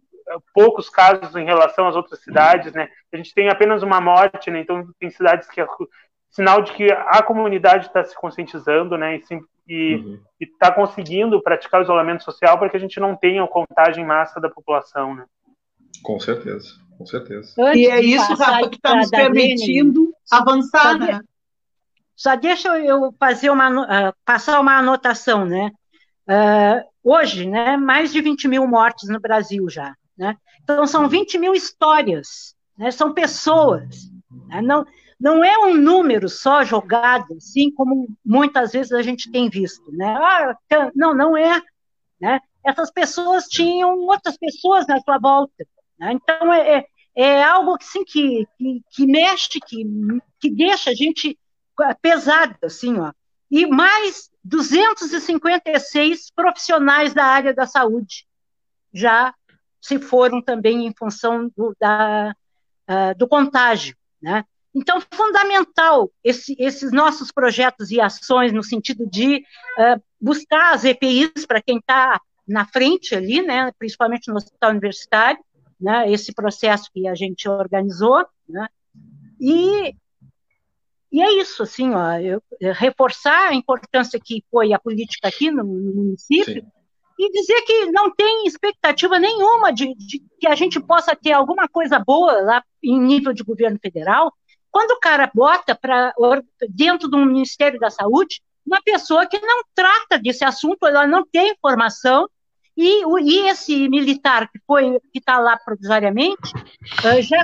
[0.51, 2.89] poucos casos em relação às outras cidades, né?
[3.13, 4.61] A gente tem apenas uma morte, né?
[4.61, 5.67] Então tem cidades que é
[6.31, 9.17] sinal de que a comunidade está se conscientizando, né?
[9.17, 9.21] E
[9.67, 10.75] está uhum.
[10.75, 14.39] conseguindo praticar o isolamento social para que a gente não tenha a contagem em massa
[14.39, 15.25] da população, né?
[16.03, 17.53] Com certeza, com certeza.
[17.57, 21.19] Antes e é isso, Rafa, que está nos permitindo avançar, só né?
[22.15, 25.71] Só deixa eu fazer uma, uh, passar uma anotação, né?
[26.27, 29.95] Uh, hoje, né, mais de 20 mil mortes no Brasil já.
[30.17, 30.35] Né?
[30.63, 32.89] Então, são 20 mil histórias, né?
[32.89, 34.09] são pessoas.
[34.47, 34.61] Né?
[34.61, 34.85] Não,
[35.19, 39.91] não é um número só jogado, assim como muitas vezes a gente tem visto.
[39.91, 40.07] Né?
[40.07, 40.57] Ah,
[40.93, 41.61] não, não é.
[42.19, 42.39] Né?
[42.65, 45.65] Essas pessoas tinham outras pessoas na sua volta.
[45.97, 46.13] Né?
[46.13, 46.85] Então, é, é,
[47.15, 49.85] é algo assim, que, que, que mexe, que,
[50.39, 51.37] que deixa a gente
[52.01, 52.55] pesado.
[52.63, 53.11] Assim, ó.
[53.49, 58.27] E mais 256 profissionais da área da saúde
[58.93, 59.33] já
[59.81, 62.35] se foram também em função do, da,
[62.89, 64.43] uh, do contágio, né?
[64.75, 71.45] Então, fundamental esse, esses nossos projetos e ações no sentido de uh, buscar as EPIs
[71.47, 75.41] para quem está na frente ali, né, principalmente no hospital universitário,
[75.79, 78.67] né, esse processo que a gente organizou, né,
[79.39, 79.95] e,
[81.11, 82.41] e é isso, assim, ó, eu,
[82.73, 86.67] reforçar a importância que foi a política aqui no, no município, Sim.
[87.17, 91.67] e dizer que não tem expectativa nenhuma de, de, que a gente possa ter alguma
[91.67, 94.31] coisa boa lá em nível de governo federal,
[94.75, 96.13] quando o cara bota para
[96.69, 101.53] dentro do Ministério da Saúde uma pessoa que não trata desse assunto, ela não tem
[101.53, 102.27] informação,
[102.75, 106.51] e, e esse militar que foi que está lá provisoriamente
[107.21, 107.41] já,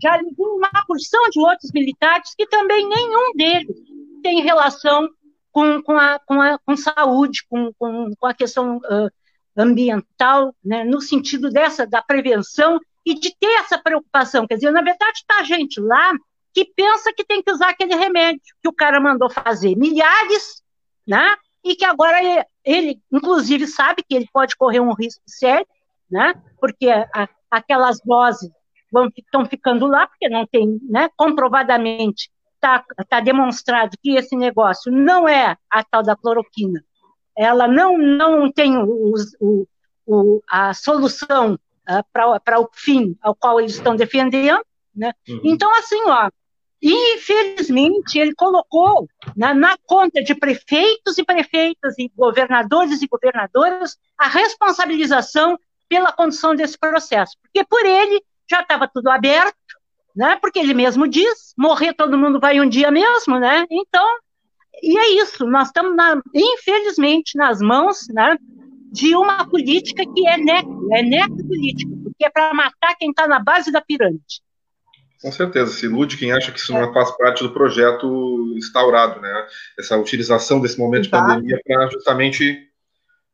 [0.00, 3.76] já ligou uma porção de outros militares que também nenhum deles
[4.22, 5.08] tem relação
[5.50, 9.10] com, com, a, com, a, com saúde, com, com, com a questão uh,
[9.56, 14.46] ambiental, né, no sentido dessa, da prevenção e de ter essa preocupação.
[14.46, 16.12] Quer dizer, na verdade, está gente lá
[16.52, 20.62] que pensa que tem que usar aquele remédio que o cara mandou fazer milhares,
[21.06, 21.36] né?
[21.64, 25.66] E que agora ele, ele inclusive, sabe que ele pode correr um risco sério,
[26.10, 26.34] né?
[26.58, 28.50] Porque a, aquelas doses
[28.90, 31.08] vão estão ficando lá porque não tem, né?
[31.16, 36.82] Comprovadamente está tá demonstrado que esse negócio não é a tal da cloroquina,
[37.36, 39.66] ela não, não tem o, o,
[40.06, 44.62] o a solução uh, para o fim ao qual eles estão defendendo,
[44.94, 45.12] né?
[45.28, 45.40] Uhum.
[45.44, 46.30] Então, assim, ó,
[46.82, 54.26] infelizmente, ele colocou na, na, conta de prefeitos e prefeitas e governadores e governadoras a
[54.28, 55.58] responsabilização
[55.88, 59.56] pela condução desse processo, porque por ele já estava tudo aberto,
[60.14, 60.36] né?
[60.36, 63.64] Porque ele mesmo diz, morrer todo mundo vai um dia mesmo, né?
[63.70, 64.06] Então,
[64.82, 68.36] e é isso, nós estamos, na, infelizmente, nas mãos né,
[68.90, 73.38] de uma política que é neco, é necropolítica, porque é para matar quem está na
[73.38, 74.40] base da pirâmide.
[75.22, 79.46] Com certeza, se ilude quem acha que isso não faz parte do projeto instaurado, né?
[79.78, 81.26] Essa utilização desse momento Exato.
[81.26, 82.68] de pandemia para justamente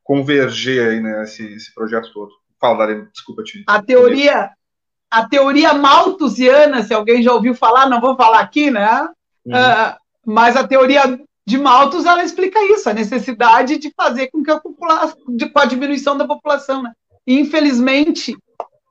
[0.03, 2.30] converger aí, né, esse, esse projeto todo.
[2.61, 3.64] Fala, Darena, desculpa te.
[3.66, 4.51] A teoria,
[5.11, 9.09] a teoria malthusiana, se alguém já ouviu falar, não vou falar aqui, né?
[9.45, 9.53] Uhum.
[9.53, 14.51] Uh, mas a teoria de Malthus ela explica isso, a necessidade de fazer com que
[14.51, 16.93] a população, de, com a diminuição da população, né?
[17.24, 18.37] E, infelizmente,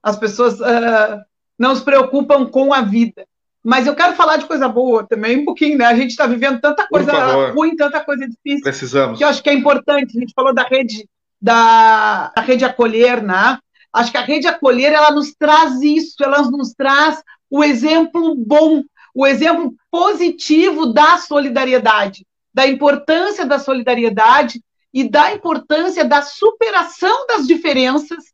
[0.06, 1.20] As pessoas uh,
[1.58, 3.26] não se preocupam com a vida.
[3.64, 5.86] Mas eu quero falar de coisa boa também, um pouquinho, né?
[5.86, 7.12] A gente está vivendo tanta coisa
[7.52, 8.62] ruim, tanta coisa difícil.
[8.62, 9.18] Precisamos.
[9.18, 10.16] Que eu acho que é importante.
[10.16, 11.10] A gente falou da rede,
[11.42, 13.58] da, da rede acolher, né?
[13.92, 18.84] Acho que a rede acolher, ela nos traz isso, ela nos traz o exemplo bom,
[19.16, 24.62] o exemplo positivo da solidariedade, da importância da solidariedade
[24.94, 28.26] e da importância da superação das diferenças,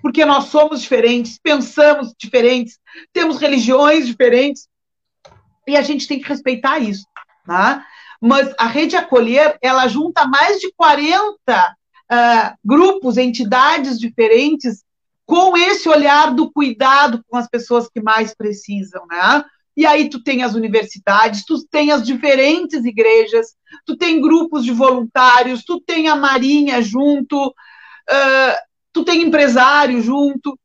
[0.00, 2.78] porque nós somos diferentes, pensamos diferentes,
[3.12, 4.68] temos religiões diferentes,
[5.66, 7.06] e a gente tem que respeitar isso.
[7.46, 7.86] Tá?
[8.20, 11.74] Mas a Rede Acolher, ela junta mais de 40 uh,
[12.08, 14.82] ah, grupos, entidades diferentes,
[15.26, 19.44] com esse olhar do cuidado com as pessoas que mais precisam, né?
[19.76, 23.54] E aí tu tem as universidades, tu tem as diferentes igrejas,
[23.84, 28.56] tu tem grupos de voluntários, tu tem a marinha junto, uh,
[28.94, 30.58] tu tem empresário junto.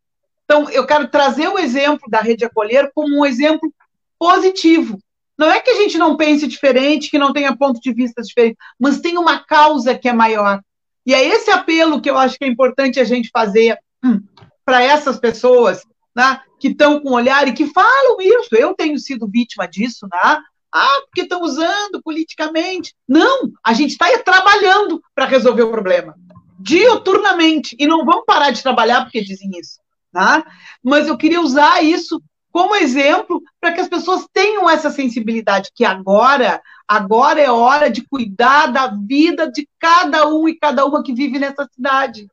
[0.46, 3.74] Então, eu quero trazer o exemplo da Rede Acolher como um exemplo
[4.18, 4.98] positivo.
[5.38, 8.58] Não é que a gente não pense diferente, que não tenha ponto de vista diferente,
[8.80, 10.62] mas tem uma causa que é maior.
[11.06, 14.22] E é esse apelo que eu acho que é importante a gente fazer hum,
[14.64, 15.82] para essas pessoas
[16.16, 18.50] né, que estão com olhar e que falam isso.
[18.52, 20.40] Eu tenho sido vítima disso, né?
[20.72, 22.94] Ah, porque estão usando politicamente.
[23.08, 26.16] Não, a gente está trabalhando para resolver o problema,
[26.60, 29.80] diuturnamente, e não vamos parar de trabalhar porque dizem isso.
[30.14, 30.44] Né?
[30.84, 35.86] Mas eu queria usar isso como exemplo para que as pessoas tenham essa sensibilidade que
[35.86, 41.14] agora, agora é hora de cuidar da vida de cada um e cada uma que
[41.14, 42.28] vive nessa cidade.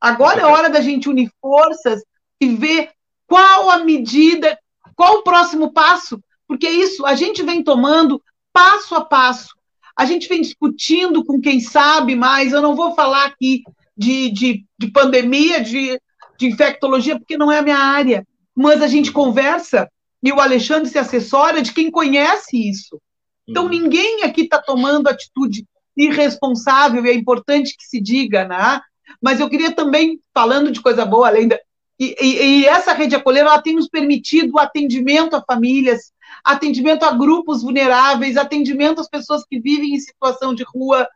[0.00, 2.02] Agora é hora da gente unir forças
[2.40, 2.90] e ver
[3.26, 4.58] qual a medida,
[4.94, 8.22] qual o próximo passo, porque isso a gente vem tomando
[8.52, 9.54] passo a passo.
[9.96, 12.52] A gente vem discutindo com quem sabe mais.
[12.52, 13.62] Eu não vou falar aqui
[13.96, 16.00] de, de, de pandemia, de,
[16.38, 18.26] de infectologia, porque não é a minha área.
[18.54, 19.88] Mas a gente conversa
[20.22, 23.00] e o Alexandre se assessora de quem conhece isso.
[23.46, 23.70] Então, uhum.
[23.70, 25.66] ninguém aqui está tomando atitude
[25.96, 28.80] irresponsável, e é importante que se diga, né?
[29.20, 31.58] Mas eu queria também, falando de coisa boa, além da.
[31.98, 36.12] E, e, e essa rede acolher, ela tem nos permitido atendimento a famílias,
[36.44, 41.08] atendimento a grupos vulneráveis, atendimento às pessoas que vivem em situação de rua.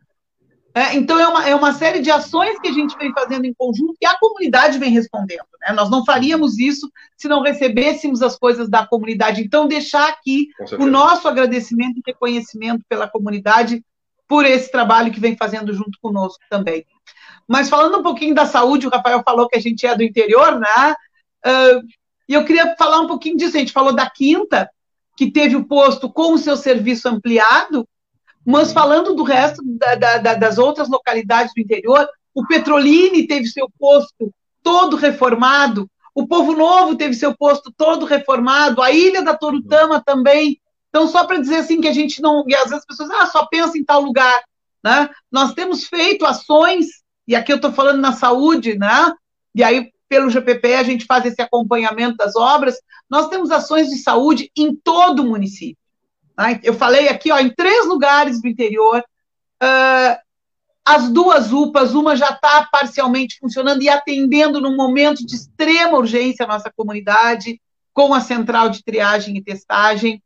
[0.75, 3.55] É, então, é uma, é uma série de ações que a gente vem fazendo em
[3.55, 5.47] conjunto e a comunidade vem respondendo.
[5.63, 5.73] Né?
[5.73, 9.43] Nós não faríamos isso se não recebêssemos as coisas da comunidade.
[9.43, 10.49] Então, deixar aqui
[10.79, 13.83] o nosso agradecimento e reconhecimento pela comunidade
[14.29, 16.85] por esse trabalho que vem fazendo junto conosco também.
[17.49, 20.59] Mas falando um pouquinho da saúde, o Rafael falou que a gente é do interior,
[20.59, 20.95] né?
[21.47, 21.81] Uh,
[22.29, 23.57] e eu queria falar um pouquinho disso.
[23.57, 24.69] A gente falou da Quinta,
[25.17, 27.89] que teve o posto com o seu serviço ampliado,
[28.45, 33.69] mas falando do resto da, da, das outras localidades do interior, o Petrolini teve seu
[33.79, 40.03] posto todo reformado, o Povo Novo teve seu posto todo reformado, a Ilha da Torutama
[40.05, 40.61] também.
[40.89, 42.45] Então, só para dizer assim que a gente não.
[42.47, 44.43] E às vezes as pessoas ah, só pensam em tal lugar.
[44.83, 45.11] Né?
[45.31, 46.87] Nós temos feito ações
[47.27, 49.13] e aqui eu estou falando na saúde, né?
[49.55, 52.77] E aí, pelo GPP, a gente faz esse acompanhamento das obras.
[53.09, 55.77] Nós temos ações de saúde em todo o município.
[56.39, 56.61] Né?
[56.63, 59.03] Eu falei aqui, ó, em três lugares do interior.
[59.63, 60.17] Uh,
[60.85, 66.45] as duas UPAs, uma já está parcialmente funcionando e atendendo num momento de extrema urgência
[66.45, 67.61] a nossa comunidade,
[67.93, 70.23] com a central de triagem e testagem.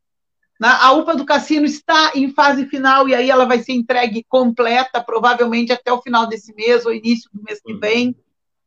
[0.61, 5.03] A UPA do Cassino está em fase final e aí ela vai ser entregue completa,
[5.03, 7.81] provavelmente até o final desse mês ou início do mês que uhum.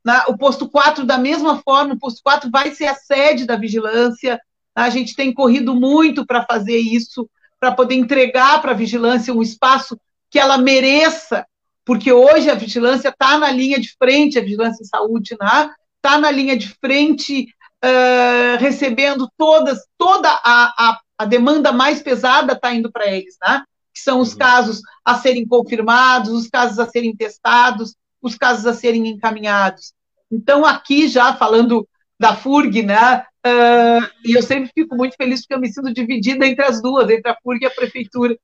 [0.04, 0.22] Vem.
[0.28, 4.40] O posto 4, da mesma forma, o posto 4 vai ser a sede da vigilância.
[4.76, 7.30] A gente tem corrido muito para fazer isso,
[7.60, 10.00] para poder entregar para a vigilância um espaço
[10.30, 11.46] que ela mereça,
[11.86, 15.70] porque hoje a vigilância está na linha de frente, a vigilância em saúde, está
[16.06, 16.18] né?
[16.18, 17.48] na linha de frente,
[17.84, 23.64] uh, recebendo todas, toda a, a a demanda mais pesada está indo para eles, né?
[23.94, 24.40] Que são os uhum.
[24.40, 27.96] casos a serem confirmados, os casos a serem testados,
[28.28, 29.94] os casos a serem encaminhados.
[30.32, 31.88] Então, aqui já falando
[32.20, 33.26] da FURG, né?
[33.46, 37.10] Uh, e eu sempre fico muito feliz porque eu me sinto dividida entre as duas,
[37.10, 38.38] entre a FURG e a prefeitura.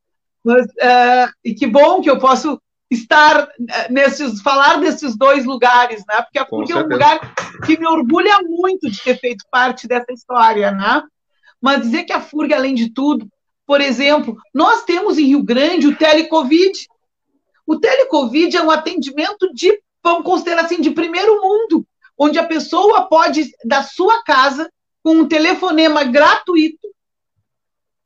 [0.43, 2.61] Mas, uh, e que bom que eu posso
[2.91, 3.47] estar
[3.89, 6.21] nesses, falar desses dois lugares, né?
[6.21, 7.33] Porque a FURG é um lugar
[7.65, 11.03] que me orgulha muito de ter feito parte dessa história, né?
[11.61, 13.27] Mas dizer que a FURG, além de tudo,
[13.65, 16.87] por exemplo, nós temos em Rio Grande o telecovid.
[17.69, 21.85] O telecovid é um atendimento de, vamos considerar assim, de primeiro mundo,
[22.17, 26.87] onde a pessoa pode, da sua casa, com um telefonema gratuito,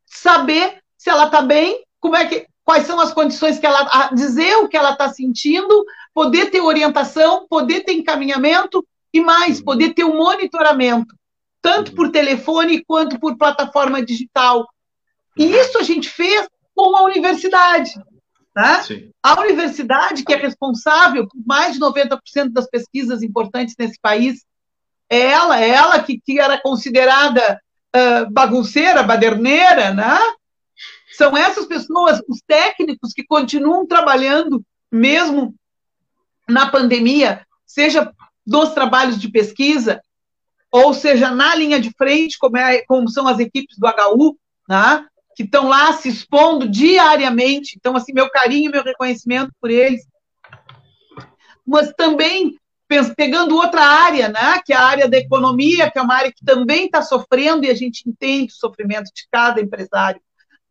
[0.06, 4.58] saber se ela está bem, como é que, quais são as condições que ela, dizer
[4.58, 9.64] o que ela está sentindo, poder ter orientação, poder ter encaminhamento, E mais, uhum.
[9.64, 11.16] poder ter o um monitoramento,
[11.62, 11.96] tanto uhum.
[11.96, 14.68] por telefone quanto por plataforma digital.
[15.38, 15.56] E uhum.
[15.56, 17.94] isso a gente fez com a universidade.
[18.56, 18.84] Né?
[19.22, 24.46] A universidade, que é responsável por mais de 90% das pesquisas importantes nesse país,
[25.10, 27.60] é ela, é ela que, que era considerada
[27.96, 30.20] uh, bagunceira, baderneira, né?
[31.16, 35.54] São essas pessoas, os técnicos que continuam trabalhando mesmo
[36.48, 38.12] na pandemia, seja
[38.46, 40.02] nos trabalhos de pesquisa,
[40.72, 44.38] ou seja, na linha de frente, como, é, como são as equipes do HU,
[44.68, 45.06] né?
[45.36, 47.76] Que estão lá se expondo diariamente.
[47.78, 50.06] Então, assim, meu carinho, meu reconhecimento por eles.
[51.66, 52.58] Mas também
[53.16, 56.46] pegando outra área, né, que é a área da economia, que é uma área que
[56.46, 60.22] também está sofrendo e a gente entende o sofrimento de cada empresário.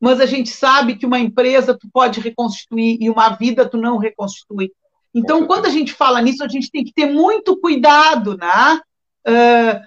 [0.01, 3.99] Mas a gente sabe que uma empresa tu pode reconstituir e uma vida tu não
[3.99, 4.71] reconstitui.
[5.15, 8.81] Então, quando a gente fala nisso, a gente tem que ter muito cuidado, né?
[9.27, 9.81] Uh,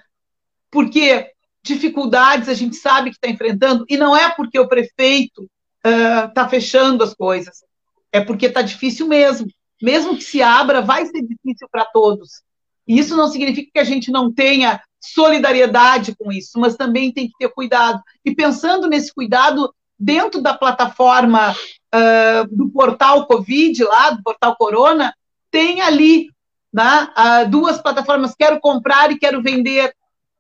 [0.70, 1.32] porque
[1.66, 5.50] dificuldades a gente sabe que está enfrentando, e não é porque o prefeito
[5.84, 7.64] está uh, fechando as coisas,
[8.12, 9.48] é porque está difícil mesmo.
[9.82, 12.42] Mesmo que se abra, vai ser difícil para todos.
[12.88, 17.28] E isso não significa que a gente não tenha solidariedade com isso, mas também tem
[17.28, 18.02] que ter cuidado.
[18.24, 25.14] E pensando nesse cuidado dentro da plataforma uh, do portal Covid, lá, do portal Corona,
[25.52, 26.30] tem ali
[26.74, 29.94] né, uh, duas plataformas, quero comprar e quero vender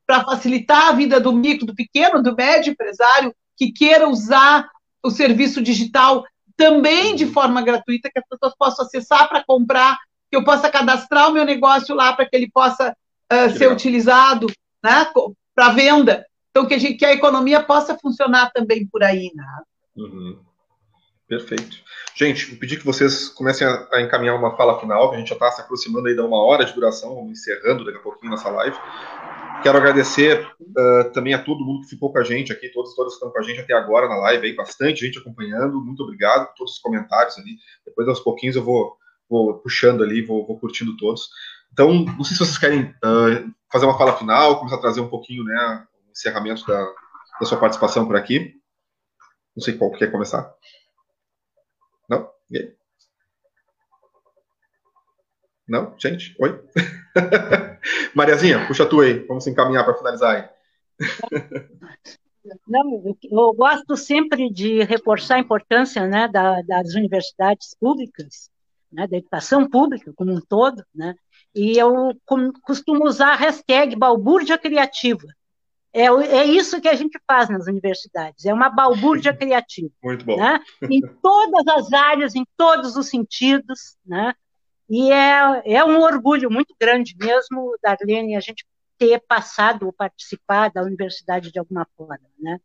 [0.05, 4.69] para facilitar a vida do micro, do pequeno, do médio empresário que queira usar
[5.03, 6.23] o serviço digital
[6.57, 9.97] também de forma gratuita, que as pessoas possam acessar para comprar,
[10.29, 12.95] que eu possa cadastrar o meu negócio lá para que ele possa
[13.31, 14.47] uh, ser utilizado
[14.83, 15.07] né,
[15.53, 16.25] para venda.
[16.49, 19.31] Então, que a, gente, que a economia possa funcionar também por aí.
[19.35, 19.45] Né?
[19.97, 20.39] Uhum.
[21.27, 21.77] Perfeito.
[22.15, 25.27] Gente, vou pedir que vocês comecem a, a encaminhar uma fala final, que a gente
[25.27, 28.31] já está se aproximando aí de uma hora de duração, vamos encerrando daqui a pouquinho
[28.31, 28.77] nossa live.
[29.63, 33.13] Quero agradecer uh, também a todo mundo que ficou com a gente aqui, todos todos
[33.13, 35.83] que estão com a gente até agora na live, aí, bastante gente acompanhando.
[35.83, 37.57] Muito obrigado por todos os comentários ali.
[37.85, 38.95] Depois, aos pouquinhos, eu vou,
[39.29, 41.29] vou puxando ali, vou, vou curtindo todos.
[41.73, 45.09] Então, não sei se vocês querem uh, fazer uma fala final, começar a trazer um
[45.09, 46.85] pouquinho né, o encerramento da,
[47.39, 48.53] da sua participação por aqui.
[49.55, 50.53] Não sei qual quer começar.
[52.09, 52.29] Não?
[52.51, 52.84] E aí?
[55.67, 55.95] Não?
[55.97, 56.35] Gente?
[56.39, 56.63] Oi?
[58.13, 59.19] Mariazinha, puxa tu aí.
[59.25, 60.55] Vamos encaminhar para finalizar aí.
[62.67, 68.49] Não, eu gosto sempre de reforçar a importância né, da, das universidades públicas,
[68.91, 71.15] né, da educação pública como um todo, né,
[71.55, 72.15] e eu
[72.61, 75.27] costumo usar a hashtag balbúrdia criativa.
[75.91, 79.89] É, é isso que a gente faz nas universidades, é uma balbúrdia criativa.
[80.03, 80.37] Muito bom.
[80.37, 84.35] Né, em todas as áreas, em todos os sentidos, né,
[84.89, 88.65] e é, é um orgulho muito grande mesmo, Darlene, a gente
[88.97, 92.59] ter passado ou participar da universidade de alguma forma, né?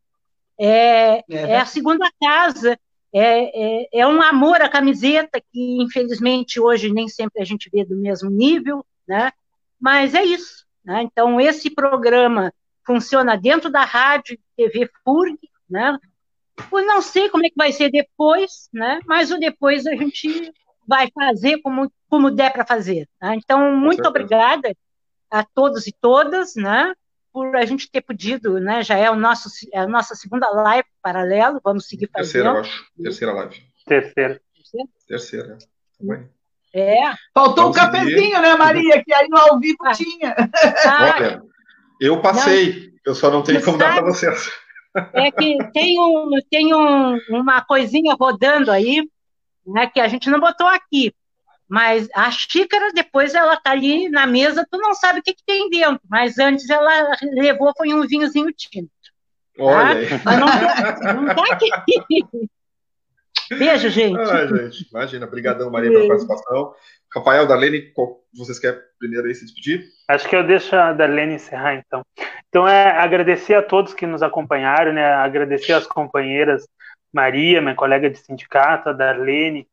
[0.58, 2.78] É, é, é a segunda casa,
[3.12, 7.84] é, é, é, um amor à camiseta que, infelizmente, hoje nem sempre a gente vê
[7.84, 9.32] do mesmo nível, né?
[9.80, 10.66] Mas é isso.
[10.84, 11.02] Né?
[11.02, 12.52] Então, esse programa
[12.86, 15.98] funciona dentro da rádio TV FURG, né?
[16.70, 19.00] Eu não sei como é que vai ser depois, né?
[19.06, 20.52] Mas o depois a gente
[20.86, 23.08] vai fazer como, como der para fazer.
[23.22, 23.36] Né?
[23.36, 24.76] Então, muito obrigada
[25.30, 26.92] a todos e todas, né,
[27.32, 30.88] por a gente ter podido, né, já é, o nosso, é a nossa segunda live
[31.00, 32.32] paralelo, vamos seguir fazendo.
[32.32, 32.86] Terceira, eu acho.
[33.00, 33.62] Terceira live.
[33.86, 34.40] Terceira.
[35.06, 35.58] Terceira.
[36.74, 36.96] É.
[37.32, 38.40] Faltou o um cafezinho, seguir.
[38.40, 39.92] né, Maria, que aí no ao vivo ah.
[39.92, 40.34] tinha.
[40.84, 41.14] Ah.
[41.16, 41.42] Olha,
[42.00, 44.50] eu passei, não, eu só não tenho como dar para vocês.
[45.12, 49.08] É que tem, um, tem um, uma coisinha rodando aí,
[49.64, 51.14] né, que a gente não botou aqui.
[51.70, 55.44] Mas a xícara, depois ela tá ali na mesa, tu não sabe o que, que
[55.46, 56.00] tem dentro.
[56.10, 58.90] Mas antes ela levou, foi um vinhozinho tinto.
[59.56, 59.62] Tá?
[59.62, 60.36] Olha tá?
[60.36, 61.68] não, não tá aqui.
[63.56, 64.18] Beijo, gente.
[64.18, 64.88] Ah, gente.
[64.90, 66.74] Imagina, obrigadão, Maria, pela participação.
[67.14, 67.92] Rafael, Darlene,
[68.36, 69.84] vocês querem primeiro aí se despedir?
[70.08, 72.02] Acho que eu deixo a Darlene encerrar, então.
[72.48, 75.04] Então, é agradecer a todos que nos acompanharam, né?
[75.04, 76.66] Agradecer às companheiras
[77.12, 79.66] Maria, minha colega de sindicato, a Darlene,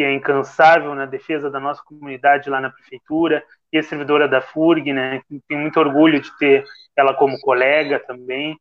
[0.00, 4.40] que é incansável na defesa da nossa comunidade lá na prefeitura, e a servidora da
[4.40, 5.20] FURG, né?
[5.46, 6.64] Tenho muito orgulho de ter
[6.96, 8.58] ela como colega também.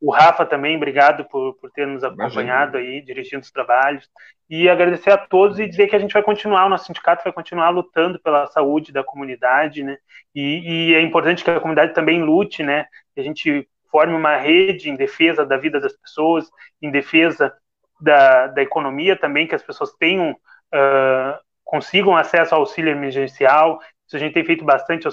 [0.00, 2.96] O Rafa também, obrigado por, por ter nos acompanhado Imagina.
[2.96, 4.10] aí, dirigindo os trabalhos.
[4.50, 7.32] E agradecer a todos e dizer que a gente vai continuar, o nosso sindicato vai
[7.32, 9.96] continuar lutando pela saúde da comunidade, né?
[10.34, 12.86] E, e é importante que a comunidade também lute, né?
[13.14, 16.50] Que a gente forme uma rede em defesa da vida das pessoas,
[16.82, 17.54] em defesa
[18.00, 20.36] da, da economia também, que as pessoas tenham,
[20.74, 23.80] uh, consigam acesso ao auxílio emergencial.
[24.06, 25.08] Isso a gente tem feito bastante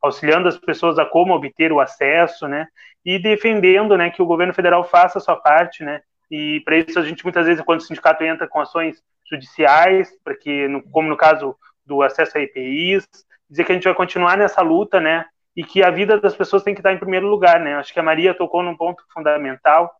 [0.00, 2.66] auxiliando as pessoas a como obter o acesso, né?
[3.04, 6.00] E defendendo, né, que o governo federal faça a sua parte, né?
[6.30, 10.34] E para isso a gente muitas vezes, quando o sindicato entra com ações judiciais, para
[10.34, 13.06] que, como no caso do acesso a EPIs,
[13.48, 15.26] dizer que a gente vai continuar nessa luta, né?
[15.56, 17.74] E que a vida das pessoas tem que estar em primeiro lugar, né?
[17.74, 19.92] Acho que a Maria tocou num ponto fundamental,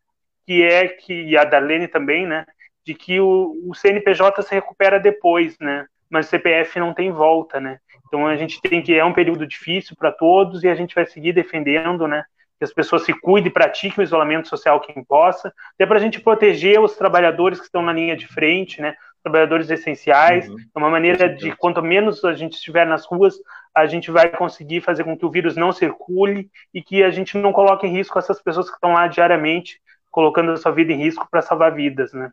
[0.45, 2.45] que é que e a Darlene também, né?
[2.85, 5.85] De que o, o CNPJ se recupera depois, né?
[6.09, 7.79] Mas o CPF não tem volta, né?
[8.07, 11.05] Então a gente tem que é um período difícil para todos e a gente vai
[11.05, 12.23] seguir defendendo, né?
[12.57, 16.01] Que as pessoas se cuidem e pratiquem o isolamento social quem possa, até para a
[16.01, 18.95] gente proteger os trabalhadores que estão na linha de frente, né?
[19.23, 20.49] trabalhadores essenciais.
[20.49, 20.57] Uhum.
[20.75, 23.35] É uma maneira de, quanto menos a gente estiver nas ruas,
[23.73, 27.37] a gente vai conseguir fazer com que o vírus não circule e que a gente
[27.37, 29.79] não coloque em risco essas pessoas que estão lá diariamente,
[30.09, 32.31] colocando a sua vida em risco para salvar vidas, né?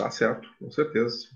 [0.00, 1.28] Tá certo, com certeza.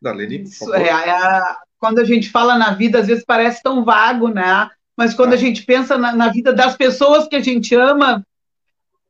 [0.00, 1.42] Dalene, Isso, é, é,
[1.78, 4.68] quando a gente fala na vida, às vezes parece tão vago, né?
[4.96, 8.24] Mas quando a gente pensa na, na vida das pessoas que a gente ama,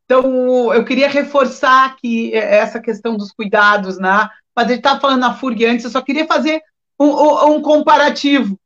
[0.04, 4.28] então, eu queria reforçar aqui é, essa questão dos cuidados, né?
[4.54, 6.62] Mas a gente estava falando na FURG antes, eu só queria fazer
[6.98, 8.58] um, um comparativo,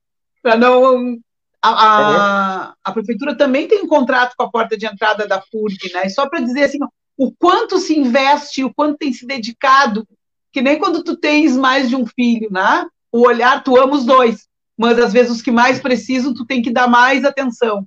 [0.42, 1.18] para não.
[1.62, 5.92] A, a, a, prefeitura também tem um contrato com a porta de entrada da FURG,
[5.92, 6.06] né?
[6.06, 6.78] E só para dizer assim,
[7.20, 10.08] o quanto se investe, o quanto tem se dedicado,
[10.50, 12.86] que nem quando tu tens mais de um filho, né?
[13.12, 16.62] O olhar, tu ama os dois, mas às vezes os que mais precisam, tu tem
[16.62, 17.86] que dar mais atenção.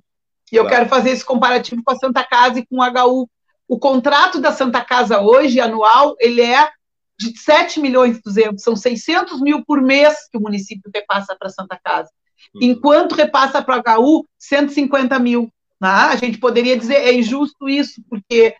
[0.52, 0.76] E eu claro.
[0.76, 3.28] quero fazer esse comparativo com a Santa Casa e com o HU,
[3.66, 6.70] o contrato da Santa Casa hoje, anual, ele é
[7.18, 11.48] de 7 milhões e 200, são 600 mil por mês que o município repassa para
[11.48, 12.08] a Santa Casa,
[12.54, 12.62] uhum.
[12.62, 15.52] enquanto repassa para a HU 150 mil.
[15.80, 15.88] Né?
[15.88, 18.54] A gente poderia dizer, é injusto isso, porque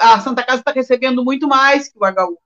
[0.00, 2.38] a Santa Casa está recebendo muito mais que o HU.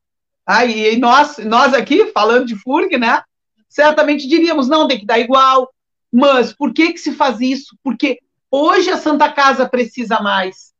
[0.46, 3.22] Ah, e nós, nós aqui, falando de FURG, né,
[3.68, 5.70] certamente diríamos, não, tem que dar igual,
[6.12, 7.76] mas por que, que se faz isso?
[7.82, 8.18] Porque
[8.50, 10.72] hoje a Santa Casa precisa mais.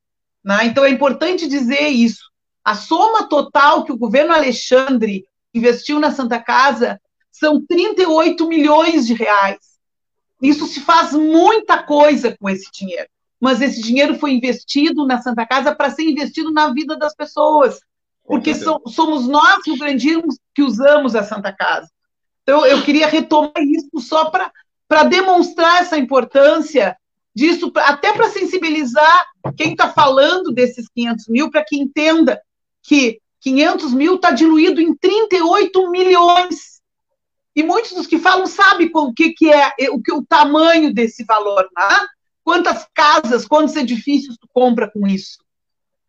[0.42, 0.64] Né?
[0.64, 2.30] Então é importante dizer isso.
[2.64, 7.00] A soma total que o governo Alexandre investiu na Santa Casa
[7.30, 9.58] são 38 milhões de reais.
[10.40, 13.08] Isso se faz muita coisa com esse dinheiro.
[13.40, 17.80] Mas esse dinheiro foi investido na Santa Casa para ser investido na vida das pessoas.
[18.24, 21.88] Porque so, somos nós, Rio Grandinos, que usamos a Santa Casa.
[22.42, 26.96] Então, eu queria retomar isso só para demonstrar essa importância
[27.34, 29.26] disso, até para sensibilizar
[29.56, 32.40] quem está falando desses 500 mil, para que entenda
[32.82, 36.80] que 500 mil está diluído em 38 milhões.
[37.54, 41.24] E muitos dos que falam sabem o que, que é o que o tamanho desse
[41.24, 42.06] valor, né?
[42.48, 45.36] Quantas casas, quantos edifícios tu compra com isso?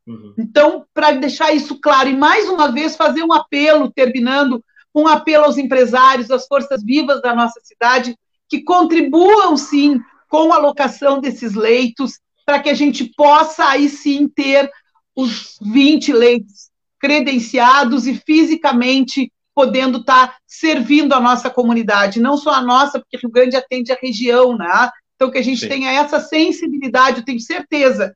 [0.08, 0.34] Uhum.
[0.40, 4.64] Então, para deixar isso claro, e mais uma vez fazer um apelo, terminando,
[4.96, 8.16] um apelo aos empresários, às forças vivas da nossa cidade,
[8.48, 14.26] que contribuam sim com a alocação desses leitos, para que a gente possa aí sim
[14.30, 14.72] ter
[15.14, 16.70] os 20 leitos
[17.02, 23.18] credenciados e fisicamente podendo estar tá servindo a nossa comunidade, não só a nossa, porque
[23.18, 24.90] Rio Grande atende a região, né?
[25.20, 25.68] Então, que a gente sim.
[25.68, 28.16] tenha essa sensibilidade, eu tenho certeza.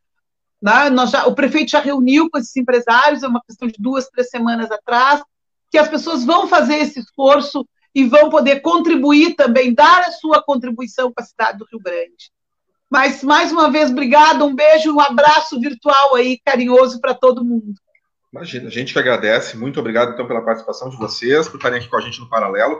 [0.61, 0.89] Né?
[0.89, 4.29] Nós já, o prefeito já reuniu com esses empresários, é uma questão de duas, três
[4.29, 5.21] semanas atrás,
[5.69, 10.41] que as pessoas vão fazer esse esforço e vão poder contribuir também, dar a sua
[10.41, 12.31] contribuição para a cidade do Rio Grande.
[12.89, 17.73] Mas, mais uma vez, obrigado, um beijo, um abraço virtual aí, carinhoso para todo mundo.
[18.31, 21.89] Imagina, a gente que agradece, muito obrigado então pela participação de vocês, por estarem aqui
[21.89, 22.79] com a gente no Paralelo.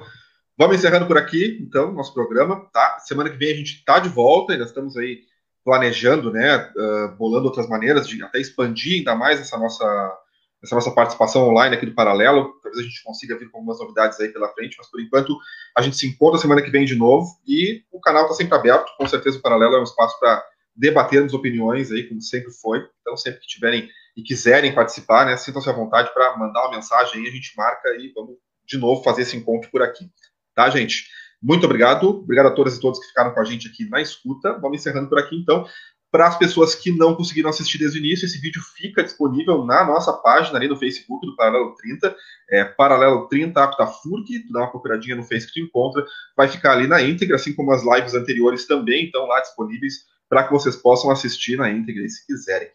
[0.58, 3.00] Vamos encerrando por aqui, então, nosso programa, tá?
[3.00, 5.22] Semana que vem a gente está de volta, ainda estamos aí
[5.66, 10.20] planejando, né, uh, bolando outras maneiras de até expandir ainda mais essa nossa
[10.64, 12.54] essa nossa participação online aqui do Paralelo.
[12.62, 15.38] Talvez a gente consiga vir com algumas novidades aí pela frente, mas por enquanto
[15.76, 18.90] a gente se encontra semana que vem de novo e o canal está sempre aberto.
[18.98, 20.42] Com certeza o Paralelo é um espaço para
[20.74, 22.82] debatermos opiniões aí, como sempre foi.
[23.02, 27.22] Então, sempre que tiverem e quiserem participar, né, sintam-se à vontade para mandar uma mensagem
[27.22, 30.10] aí, a gente marca e vamos de novo fazer esse encontro por aqui.
[30.56, 31.06] Tá, gente?
[31.42, 32.10] Muito obrigado.
[32.10, 34.58] Obrigado a todas e todos que ficaram com a gente aqui na escuta.
[34.60, 35.66] Vamos encerrando por aqui, então.
[36.10, 39.84] Para as pessoas que não conseguiram assistir desde o início, esse vídeo fica disponível na
[39.84, 42.16] nossa página ali no Facebook do Paralelo 30,
[42.52, 46.06] é, Paralelo 30 Apta FURC, tu dá uma procuradinha no Facebook tu encontra,
[46.38, 50.44] vai ficar ali na íntegra, assim como as lives anteriores também estão lá disponíveis para
[50.44, 52.70] que vocês possam assistir na íntegra se quiserem.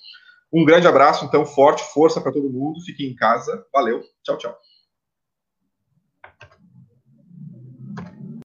[0.52, 4.58] Um grande abraço, então, forte, força para todo mundo, fiquem em casa, valeu, tchau, tchau.